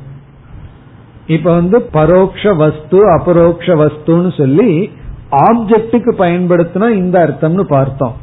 [1.29, 4.91] இப்ப வந்து பரோக்ஷ வஸ்து அபரோக்ஷ வஸ்துன்னு சொல்லி
[5.31, 8.15] ஆப்ஜெக்டுக்கு பயன்படுத்தினா இந்த அர்த்தம்னு பார்த்தோம்.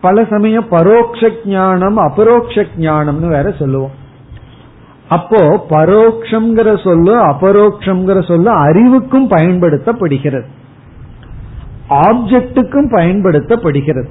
[0.00, 4.00] பல சமயம் பரோக்ஷ ஞானம் அபரோக்ஷ ஞானம்னு வேற சொல்லுவோம்.
[5.08, 10.46] அப்போ பரோக்ஷங்கிற சொல்லு அபரோக்ஷங்கிற சொல்லு அறிவுக்கும் பயன்படுத்தப்படுகிறது.
[11.90, 14.10] ஆப்ஜெக்டுக்கும் பயன்படுத்தப்படுகிறது.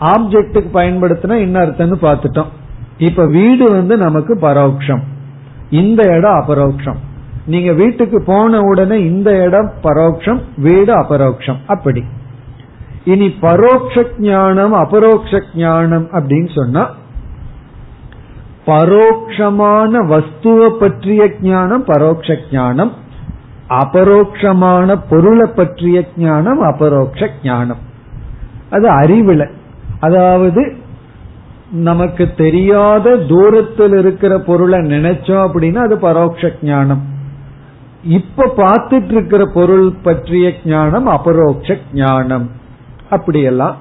[0.00, 2.50] ஆப்ஜெக்டுக்கு பயன்படுத்தினா என்ன அர்த்தம்னு பார்த்துட்டோம்.
[2.98, 5.02] இப்ப வீடு வந்து நமக்கு பரோக்ஷம்.
[5.70, 7.08] இந்த இடம் அபரோக்ஷம்.
[7.50, 11.56] நீங்க வீட்டுக்கு போன உடனே இந்த இடம் பரோட்சம் வீடு அபரோக்ஷம்.
[11.66, 12.04] அப்படி.
[13.04, 16.90] இனி பரோக்ஷ ஞானம் அபரோக்ஷ ஞானம் அப்படின்னு சொன்னா
[18.66, 22.92] பரோக்ஷமான வஸ்துவ பற்றிய ஞானம் பரோட்ச ஞானம்.
[23.68, 27.78] அபரோக்ஷமான பொருளை பற்றிய ஞானம் அபரோக்ஷ ஞானம்.
[28.70, 29.50] அது அறிவுல.
[30.00, 30.76] அதாவது
[31.70, 37.18] நமக்கு தெரியாத தூரத்தில் இருக்கிற பொருளை நினைச்சோம் அப்படின்னா அது பரோட்ச ஞானம்.
[38.02, 42.50] இப்ப பார்த்துட்டு இருக்கிற பொருள் பற்றிய ஞானம் அபரோக்ஷ ஞானம்.
[43.10, 43.76] அப்படியெல்லாம்.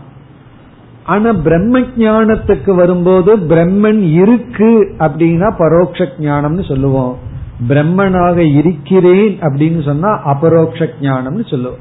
[1.03, 7.17] ஆனா பிரம்ம ஞானத்துக்கு வரும்போது பிரம்மன் இருக்கு அப்படின்னா பரோட்ச ஞானம்னு சொல்லுவோம்.
[7.67, 11.79] பிரம்மனாக இருக்கிறேன் அப்படின்னு சொன்னா அபரோக்ஷ ஞானம்னு சொல்லுவோம்.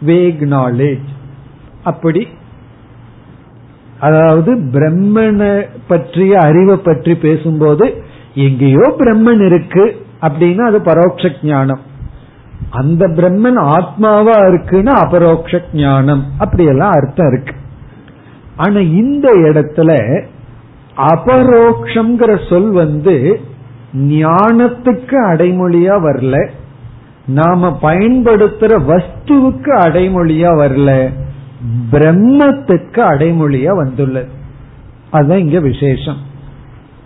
[0.00, 1.04] வேக் நாலேஜ்
[1.84, 2.28] அப்படி.
[4.00, 8.02] அதாவது பிரம்மனை பற்றிய அறிவை பற்றி பேசும்போது
[8.34, 10.03] எங்கேயோ பிரம்மன் இருக்கு.
[10.24, 11.80] அப்படின்னா அது பரோட்ச ஞானம்.
[12.70, 16.24] அந்த பிரம்மன் ஆத்மாவா இருக்குன்னா அபரோக்ஷ ஞானம்.
[16.38, 17.54] அப்படியெல்லாம் அர்த்தம் இருக்கு.
[18.56, 20.22] ஆனா இந்த இடத்துல
[20.96, 23.40] அபரோக்ஷங்கிற சொல் வந்து
[23.96, 26.48] ஞானத்துக்கு அடைமொழியா வரல.
[27.26, 31.10] நாம பயன்படுத்துற வஸ்துவுக்கு அடைமொழியா வரல.
[31.92, 34.28] பிரம்மத்துக்கு அடைமொழியா வந்துள்ளது.
[35.10, 36.16] அதுதான் இங்க விசேஷம்.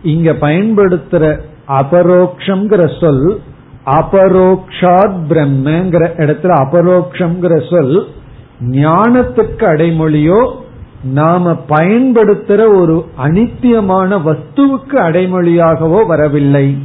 [0.03, 3.41] இங்க பயன்படுத்துற அபரோக்ஷங்கிற சொல்
[3.85, 8.07] அபரோக்ஷாத் பிரம்மங்கிற இடத்துல அபரோக்ஷங்கிற சொல்
[8.61, 10.51] ஞானத்துக்கு அடைமொழியோ
[11.03, 16.79] நாம பயன்படுத்துற ஒரு அனித்தியமான வஸ்துவுக்கு அடைமொழியாகவோ வரவில்லை.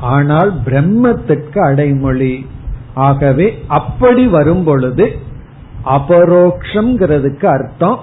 [0.00, 2.46] ஆனால் பிரம்மத்துக்கு அடைமொழி.
[2.94, 5.16] ஆகவே அப்படி வரும் பொழுது
[5.84, 8.00] அபரோக்ஷங்கிறதுக்கு அர்த்தம்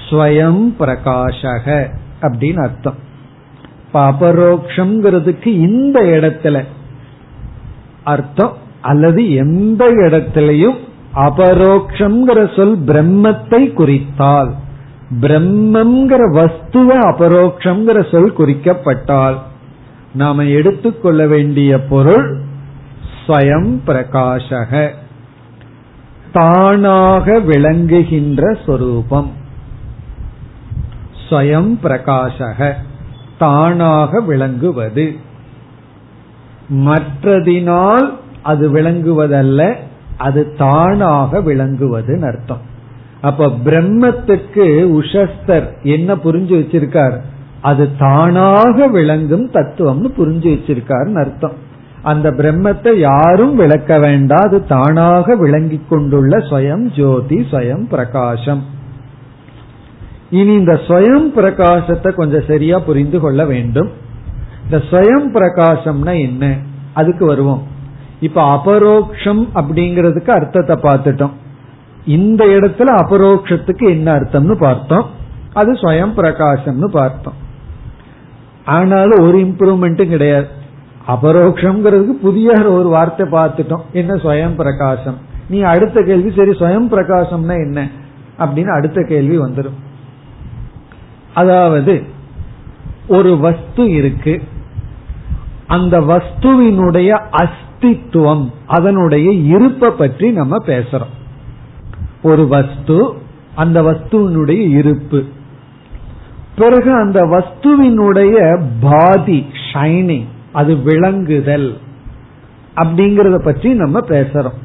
[0.00, 1.86] ஸ்வயம் பிரகாஷக
[2.20, 3.04] அப்படின்னு அர்த்தம்.
[3.96, 6.64] அபரோக்ஷங்கிறதுக்கு இந்த இடத்துல
[8.04, 10.78] அர்த்தம் அல்லது எந்த இடத்திலையும்
[11.14, 14.52] அபரோக்ஷங்கிற சொல் பிரம்மத்தை குறித்தால்
[15.20, 19.38] பிரம்மங்கிற வஸ்துவ அபரோக்ஷங்கிற சொல் குறிக்கப்பட்டால்
[20.14, 22.28] நாம எடுத்துக்கொள்ள வேண்டிய பொருள்
[23.26, 24.90] ஸ்வயம் பிரகாஷக
[26.32, 29.30] தானாக விளங்குகின்ற சொரூபம்.
[31.28, 32.72] ஸ்வயம் பிரகாஷக.
[33.38, 35.16] தானாக விளங்குவது.
[36.70, 38.08] மற்றதினால்
[38.42, 39.74] அது விளங்குவதல்ல
[40.16, 42.60] அது தானாக விளங்குவதுன்னு அர்த்தம்.
[43.20, 44.66] அப்ப பிரம்மத்துக்கு
[44.98, 47.20] உஷஸ்தர் என்ன புரிஞ்சு வச்சிருக்கார்?
[47.60, 51.64] அது தானாக விளங்கும் தத்துவம்னு புரிஞ்சு வச்சிருக்காருன்னு அர்த்தம்.
[52.02, 58.62] அந்த பிரம்மத்தை யாரும் விளக்க வேண்டாம் அது தானாக விளங்கிக் கொண்டுள்ள ஸ்வயம் ஜோதி ஸ்வயம் பிரகாசம்.
[60.30, 63.90] இனி இந்த ஸ்வயம் பிரகாசத்தை கொஞ்சம் சரியா புரிந்து கொள்ள வேண்டும்.
[64.64, 66.56] இந்த ஸ்வயம் பிரகாசம்னா என்ன?
[66.92, 67.66] அதுக்கு வருவோம்.
[68.20, 71.30] இப்ப அபரோக்ஷம் அப்படிங்கறதுக்கு அர்த்தத்தை பார்த்துட்டோம்.
[72.06, 75.06] இந்த இடத்துல அபரோக்ஷத்துக்கு என்ன அர்த்தம்னு பார்த்தோம்.
[75.52, 77.32] அது ஸ்வயம் பிரகாசம்னு பார்த்தோம்.
[78.64, 80.46] ஆனாலும் ஒரு இம்ப்ரூவ்மெண்ட்டும் கிடையாது.
[81.08, 83.82] அபரோக்ஷம்ங்கிறதுக்கு புதிய ஒரு வார்த்தை பார்த்துட்டோம்.
[83.92, 85.18] என்ன ஸ்வயம் பிரகாசம்?
[85.48, 87.88] நீ அடுத்த கேள்வி சரி ஸ்வயம் பிரகாசம்னா என்ன?
[88.38, 89.84] அப்படின்னு அடுத்த கேள்வி வந்துடும்
[91.36, 91.94] அதாவது
[93.08, 94.34] ஒரு வஸ்து இருக்கு.
[95.66, 97.10] அந்த வஸ்துவினுடைய
[97.40, 101.14] அஸ்தித்துவம் அதனுடைய இருப்பை பற்றி நம்ம பேசுறோம்.
[102.22, 102.98] ஒரு வஸ்து
[103.54, 105.20] அந்த வஸ்துவினுடைய இருப்பு.
[106.56, 108.36] பிறகு அந்த வஸ்துவினுடைய
[108.80, 109.38] பாதி
[109.72, 111.68] ஷைனிங் அது விளங்குதல்
[112.76, 114.58] அப்படிங்கறத பற்றி நம்ம பேசுறோம்.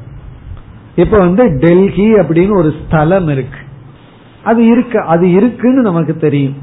[0.96, 3.60] இப்ப வந்து டெல்லி அப்படின்னு ஒரு ஸ்தலம் இருக்கு.
[4.44, 6.54] அது இருக்கு அது இருக்குன்னு நமக்கு தெரியும்.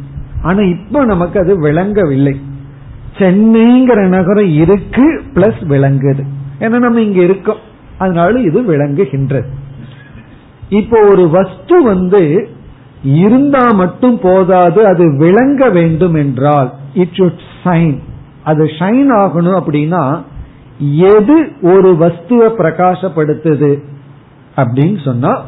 [0.42, 2.42] ஆனா இப்ப நமக்கு அது விளங்கவில்லை.
[3.18, 6.24] சென்னைங்கிற நகரம் இருக்கு பிளஸ் விளங்குது.
[6.60, 7.68] ஏன்னா நம்ம இங்க இருக்கோம்.
[7.98, 9.48] அதனால இது விளங்குகின்றது.
[10.70, 12.50] இப்போ ஒரு வஸ்து வந்து
[13.04, 18.00] இருந்தா மட்டும் போதாது அது விளங்க வேண்டும் என்றால் இட் சுட் சைன்
[18.44, 20.24] அது ஷைன் ஆகணும் அப்படின்னா
[20.96, 23.84] எது ஒரு வஸ்துவை பிரகாசப்படுத்துது
[24.56, 25.46] அப்படின்னு சொன்னா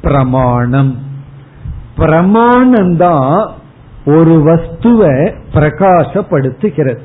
[0.00, 0.98] பிரமாணம்.
[1.98, 3.48] பிரமாணம்தான்
[4.06, 6.98] ஒரு வஸ்துவை பிரகாசப்படுத்துகிறது.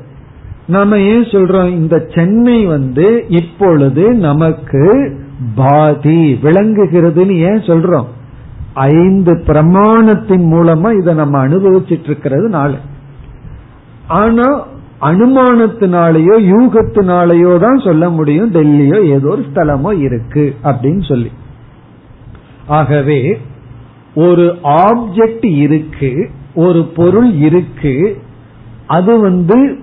[0.67, 5.17] நாம ஏன் சொல்றோம் இந்த சென்னை வந்து இப்பொழுது நமக்கு
[5.55, 8.05] பாதி விளங்குகிறதுன்னு ஏன் சொல்றோம்?
[8.73, 12.73] ஐந்து பிரமாணத்தின் மூலமா இதை நம்ம அனுபவிச்சிட்டு இருக்கிறது நாள்.
[14.07, 14.65] ஆனா
[15.01, 21.31] அனுமானத்தினாலேயோ யூகத்தினாலேயோ தான் சொல்ல முடியும் டெல்லியோ ஏதோ ஒரு ஸ்தலமோ இருக்கு அப்படின்னு சொல்லி.
[22.67, 23.37] ஆகவே
[24.15, 28.21] ஒரு ஆப்ஜெக்ட் இருக்கு ஒரு பொருள் இருக்கு
[28.87, 29.77] அது வந்து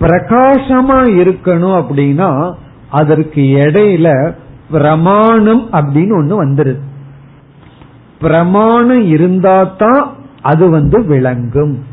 [0.00, 2.54] பிரகாசமா இருக்கணும் அப்படின்னா
[2.88, 4.34] அதற்கு இடையில
[4.70, 6.80] பிரமாணம் அப்படின்னு ஒண்ணு வந்துருது.
[8.20, 11.84] பிரமாணம் இருந்தா தான் அது வந்து விளங்கும்.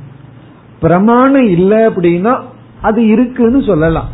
[0.82, 2.42] பிரமாணம் இல்லை அப்படின்னா
[2.82, 4.10] அது இருக்குன்னு சொல்லலாம்.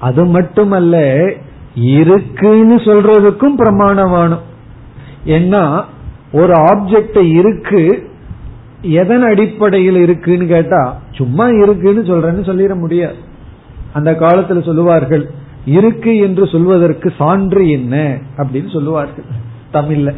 [0.00, 1.24] அது மட்டுமல்ல
[1.74, 4.48] இருக்குன்னு சொல்றதுக்கும் பிரமாணம் வேணும்.
[5.24, 5.84] ஏன்னா
[6.32, 7.82] ஒரு ஆப்ஜெக்ட் இருக்கு
[8.82, 13.18] எதன் அடிப்படையில் இருக்குன்னு கேட்டா சும்மா இருக்குன்னு சொல்றேன்னு சொல்லிட முடியாது.
[13.92, 15.24] அந்த காலத்துல சொல்லுவார்கள்
[15.78, 17.96] இருக்கு என்று சொல்வதற்கு சான்று என்ன
[18.36, 19.26] அப்படின்னு சொல்லுவார்கள்.
[19.72, 20.10] தமிழ்ல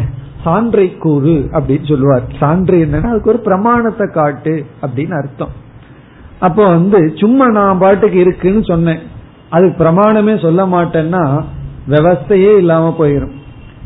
[0.44, 2.24] சான்றை கூறு அப்படின்னு சொல்லுவார்.
[2.38, 5.52] சான்று என்னன்னா அதுக்கு ஒரு பிரமாணத்தை காட்டு அப்படின்னு அர்த்தம்.
[6.38, 9.02] அப்போ வந்து சும்மா நான் பாட்டுக்கு இருக்குன்னு சொன்னேன்
[9.50, 11.24] அதுக்கு பிரமாணமே சொல்ல மாட்டேன்னா
[11.88, 13.34] விவஸ்தையே இல்லாம போயிரும்.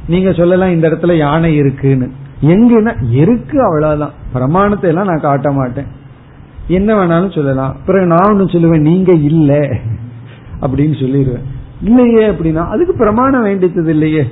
[0.08, 2.10] நீங்க சொல்லலாம் இந்த இடத்துல யானை இருக்குன்னு.
[2.42, 4.12] எங்கன்னா இருக்கு அவ்வளவுதான்.
[4.32, 5.86] பிரமாணத்தை எல்லாம் நான் காட்ட மாட்டேன்.
[6.68, 7.76] என்ன வேணாலும் சொல்லலாம்.
[7.86, 9.58] பிறகு நான் ஒன்னு சொல்லுவேன் நீங்க இல்ல.
[10.60, 11.42] அப்படின்னு சொல்லிடுவேன்.
[11.82, 14.24] இல்லையே அப்படின்னா அதுக்கு பிரமாணம் வேண்டியது இல்லையே.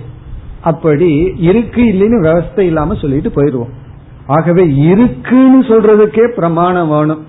[0.60, 3.72] அப்படி இருக்கு இல்லைன்னு விவஸ்தை இல்லாம சொல்லிட்டு போயிடுவோம்.
[4.26, 7.26] ஆகவே இருக்குன்னு சொல்றதுக்கே பிரமாணம் வேணும்.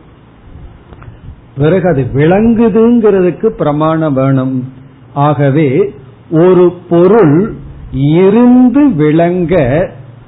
[1.57, 4.71] பிறகு அது விளங்குதுங்கிறதுக்கு பிரமாணம் வேணும்.
[5.13, 5.93] ஆகவே
[6.31, 9.55] ஒரு பொருள் இருந்து விளங்க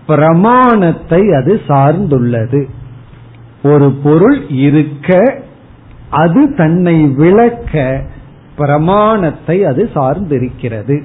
[0.08, 2.66] பிரமாணத்தை அது சார்ந்துள்ளது.
[3.64, 5.40] ஒரு பொருள் இருக்க
[6.10, 8.02] அது தன்னை விளக்க
[8.56, 11.02] பிரமாணத்தை அது சார்ந்திருக்கிறது.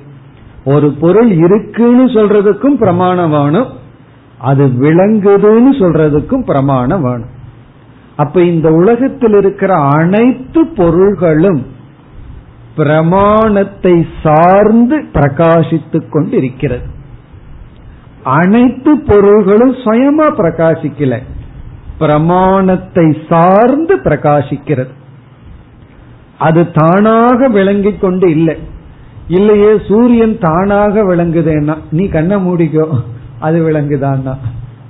[0.64, 3.66] ஒரு பொருள் இருக்குன்னு சொல்றதுக்கும் பிரமாணம் வேணும்
[4.38, 7.40] அது விளங்குதுன்னு சொல்றதுக்கும் பிரமாணம் வேணும்.
[8.16, 11.66] அப்ப இந்த உலகத்தில் இருக்கிற அனைத்து பொருள்களும்
[12.76, 17.00] பிரமாணத்தை சார்ந்து பிரகாசித்துக் கொண்டு இருக்கிறது
[18.24, 21.18] அனைத்து பொருள்களும் சுயமா பிரகாசிக்கல.
[21.98, 24.92] பிரமாணத்தை சார்ந்து பிரகாசிக்கிறது.
[26.38, 28.56] அது தானாக விளங்கிக் கொண்டு இல்லை.
[29.28, 32.86] இல்லையே சூரியன் தானாக விளங்குதேன்னா நீ கண்ண மூடிக்கோ
[33.40, 34.34] அது விளங்குதான்னா.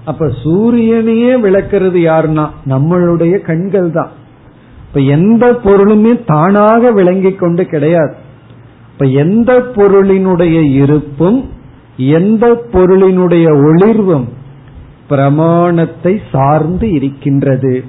[0.04, 4.10] அப்ப சூரியனையே விளக்குறது யாருன்னா நம்மளுடைய கண்கள் தான்
[4.92, 8.14] இப்ப எந்த பொருளுமே தானாக விளங்கிக் கொண்டு கிடையாது.
[8.92, 11.50] இப்ப எந்த பொருளினுடைய இருப்பும்
[11.96, 14.24] எந்த பொருளினுடைய ஒளிர்வும்
[15.08, 17.84] பிரமாணத்தை சார்ந்து இருக்கின்றது.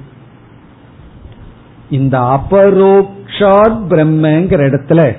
[1.90, 5.16] இந்த அபரோக்ஷாத் பிரம்மங்கிற இடத்துல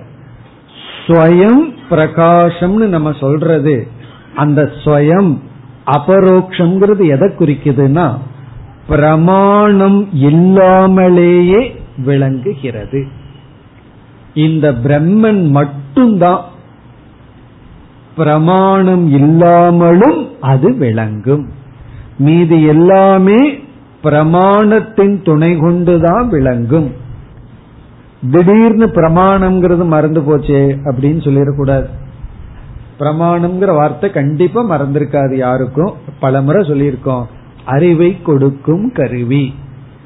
[1.06, 3.86] ஸ்வயம் பிரகாசம்னு நம்ம சொல்றது.
[4.34, 5.38] அந்த ஸ்வயம்
[5.86, 8.16] அபரோக்ஷங்கிறது எதை குறிக்குதுன்னா
[8.88, 13.06] பிரமாணம் இல்லாமலேயே விளங்குகிறது.
[14.34, 16.44] இந்த பிரம்மன் மட்டும்தான்
[18.16, 21.48] பிரமாணம் இல்லாமலும் அது விளங்கும்.
[22.18, 23.58] மீது எல்லாமே
[24.02, 26.92] பிரமாணத்தின் துணை கொண்டுதான் விளங்கும்.
[28.30, 31.86] திடீர்னு பிரமாணம்ங்கிறது மறந்து போச்சே அப்படின்னு சொல்லிடக்கூடாது.
[32.98, 35.94] பிரமாணம்ங்கிற வார்த்தை கண்டிப்பா மறந்திருக்காது யாருக்கும்.
[36.20, 37.26] பல முறை சொல்லியிருக்கோம்.
[37.64, 39.54] அறிவை கொடுக்கும் கருவி.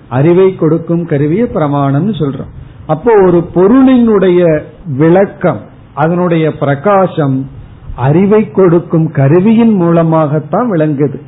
[0.08, 2.52] அறிவை கொடுக்கும் கருவியை பிரமாணம்னு சொல்றோம்.
[2.86, 5.60] அப்போ ஒரு பொருளினுடைய விளக்கம்
[5.94, 7.50] அதனுடைய பிரகாசம்
[7.96, 11.20] அறிவை கொடுக்கும் கருவியின் மூலமாகத்தான் விளங்குது.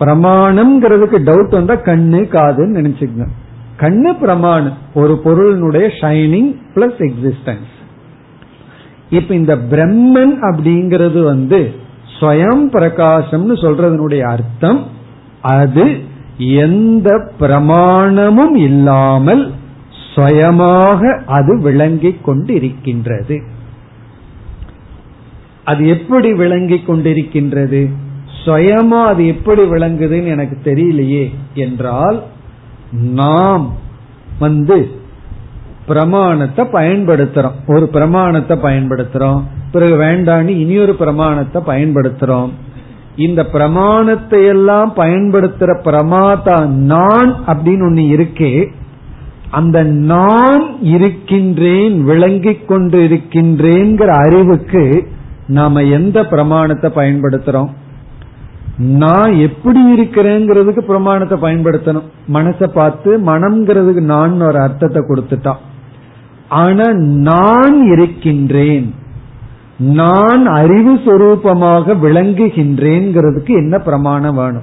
[0.00, 3.26] பிரமாணம்ங்கிறதுக்கு டவுட் வந்தா கண்ணு காதுன்னு நினைச்சுக்கங்க.
[3.78, 7.70] கண்ணு பிரமாணம் ஒரு பொருளினுடைய ஷைனிங் பிளஸ் எக்ஸிஸ்டன்ஸ்
[9.10, 11.74] இப்ப இந்த பிரம்மன் அப்படிங்கிறது வந்து
[12.20, 14.86] ஸ்வயம் பிரகாசம்னு சொல்றதனுடைய அர்த்தம்
[15.42, 16.00] அது
[16.38, 19.52] எந்த பிரமாணமும் இல்லாமல்
[20.14, 23.42] சுயமாக அது விளங்கிக் கொண்டிருக்கின்றது.
[25.64, 27.90] அது எப்படி விளங்கி கொண்டிருக்கின்றது?
[28.44, 32.22] சுயமா அது எப்படி விளங்குதுன்னு எனக்கு தெரியலையே என்றால்
[32.90, 33.72] நாம்
[34.38, 34.90] வந்து
[35.86, 37.58] பிரமாணத்தை பயன்படுத்துறோம்.
[37.66, 39.42] ஒரு பிரமாணத்தை பயன்படுத்துறோம்.
[39.72, 42.50] பிறகு வேண்டான்னு இனியொரு பிரமாணத்தை பயன்படுத்துறோம்.
[43.16, 48.66] இந்த பிரமாணத்தை எல்லாம் பயன்படுத்துற பிரமாதா நான் அப்படின்னு ஒண்ணு இருக்கே
[49.50, 55.08] அந்த நான் இருக்கின்றேன் விளங்கிக் கொண்டு இருக்கின்றேங்கிற அறிவுக்கு
[55.46, 57.68] நாம எந்த பிரமாணத்தை பயன்படுத்துறோம்?
[58.76, 62.02] நான் எப்படி இருக்கிறேங்கிறதுக்கு பிரமாணத்தை பயன்படுத்தணும்.
[62.32, 65.56] மனசை பார்த்து மனம்ங்கிறதுக்கு நான் ஒரு அர்த்தத்தை கொடுத்துட்டான்.
[66.48, 68.94] ஆனா நான் இருக்கின்றேன்.
[69.82, 74.62] நான் அறிவு சுரூபமாக விளங்குகின்றேங்கிறதுக்கு என்ன பிரமாணம் வேணும்?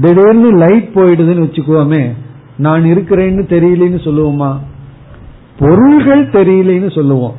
[0.00, 2.10] திடீர்னு லைட் போயிடுதுன்னு வச்சுக்கோமே
[2.56, 4.56] நான் இருக்கிறேன்னு தெரியலன்னு சொல்லுவோமா?
[5.58, 7.34] பொருள்கள் தெரியலன்னு சொல்லுவோம்.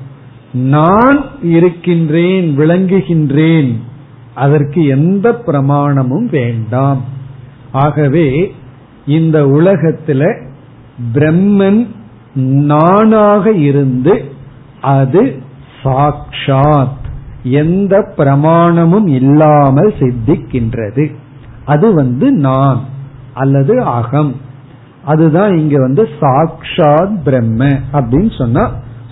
[0.53, 3.75] நான் இருக்கின்றேன் விளங்குகின்றேன்
[4.35, 7.03] அதற்கு எந்த பிரமாணமும் வேண்டாம்.
[7.71, 8.53] ஆகவே
[9.05, 10.45] இந்த உலகத்துல
[11.13, 11.87] பிரம்மன்
[12.33, 14.31] நானாக இருந்து
[14.81, 15.40] அது
[15.83, 16.99] சாக்ஷாத்
[17.43, 21.15] எந்த பிரமாணமும் இல்லாமல் சித்திக்கின்றது.
[21.65, 22.81] அது வந்து நான்
[23.33, 24.35] அல்லது அகம்.
[25.05, 28.71] அதுதான் இங்க வந்து சாக்ஷாத் பிரம்ம அப்படின்னு சொன்னா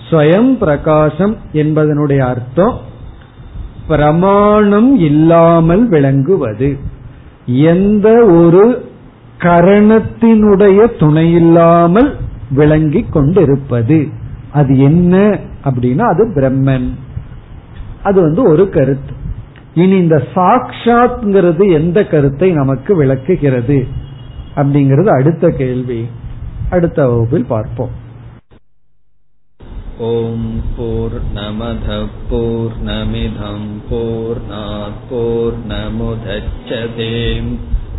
[0.10, 2.78] ஸ்வயம் பிரகாசம் என்பதனுடைய அர்த்தம்
[3.88, 6.78] பிரமாணம் இல்லாமல் விளங்குவது.
[7.46, 8.92] எந்த ஒரு
[9.38, 12.18] கரணத்தினுடைய துணையில்லாமல்
[12.52, 14.08] விளங்கி கொண்டிருப்பது.
[14.53, 15.15] அது என்ன
[15.65, 16.89] அப்படின்னா அது பிரம்மன்
[18.03, 19.13] அது வந்து ஒரு கருத்து
[19.75, 23.79] இனி இந்த சாக்ஷாத்ங்கிறது எந்த கருத்தை நமக்கு விளக்குகிறது
[24.57, 26.01] அப்படிங்கிறது அடுத்த கேள்வி
[26.71, 27.95] அடுத்த வகுப்பில் பார்ப்போம்
[29.97, 30.39] ॐ
[30.77, 33.61] पूर्णमधः पूर्णमिधं
[33.91, 35.13] पूर्णात्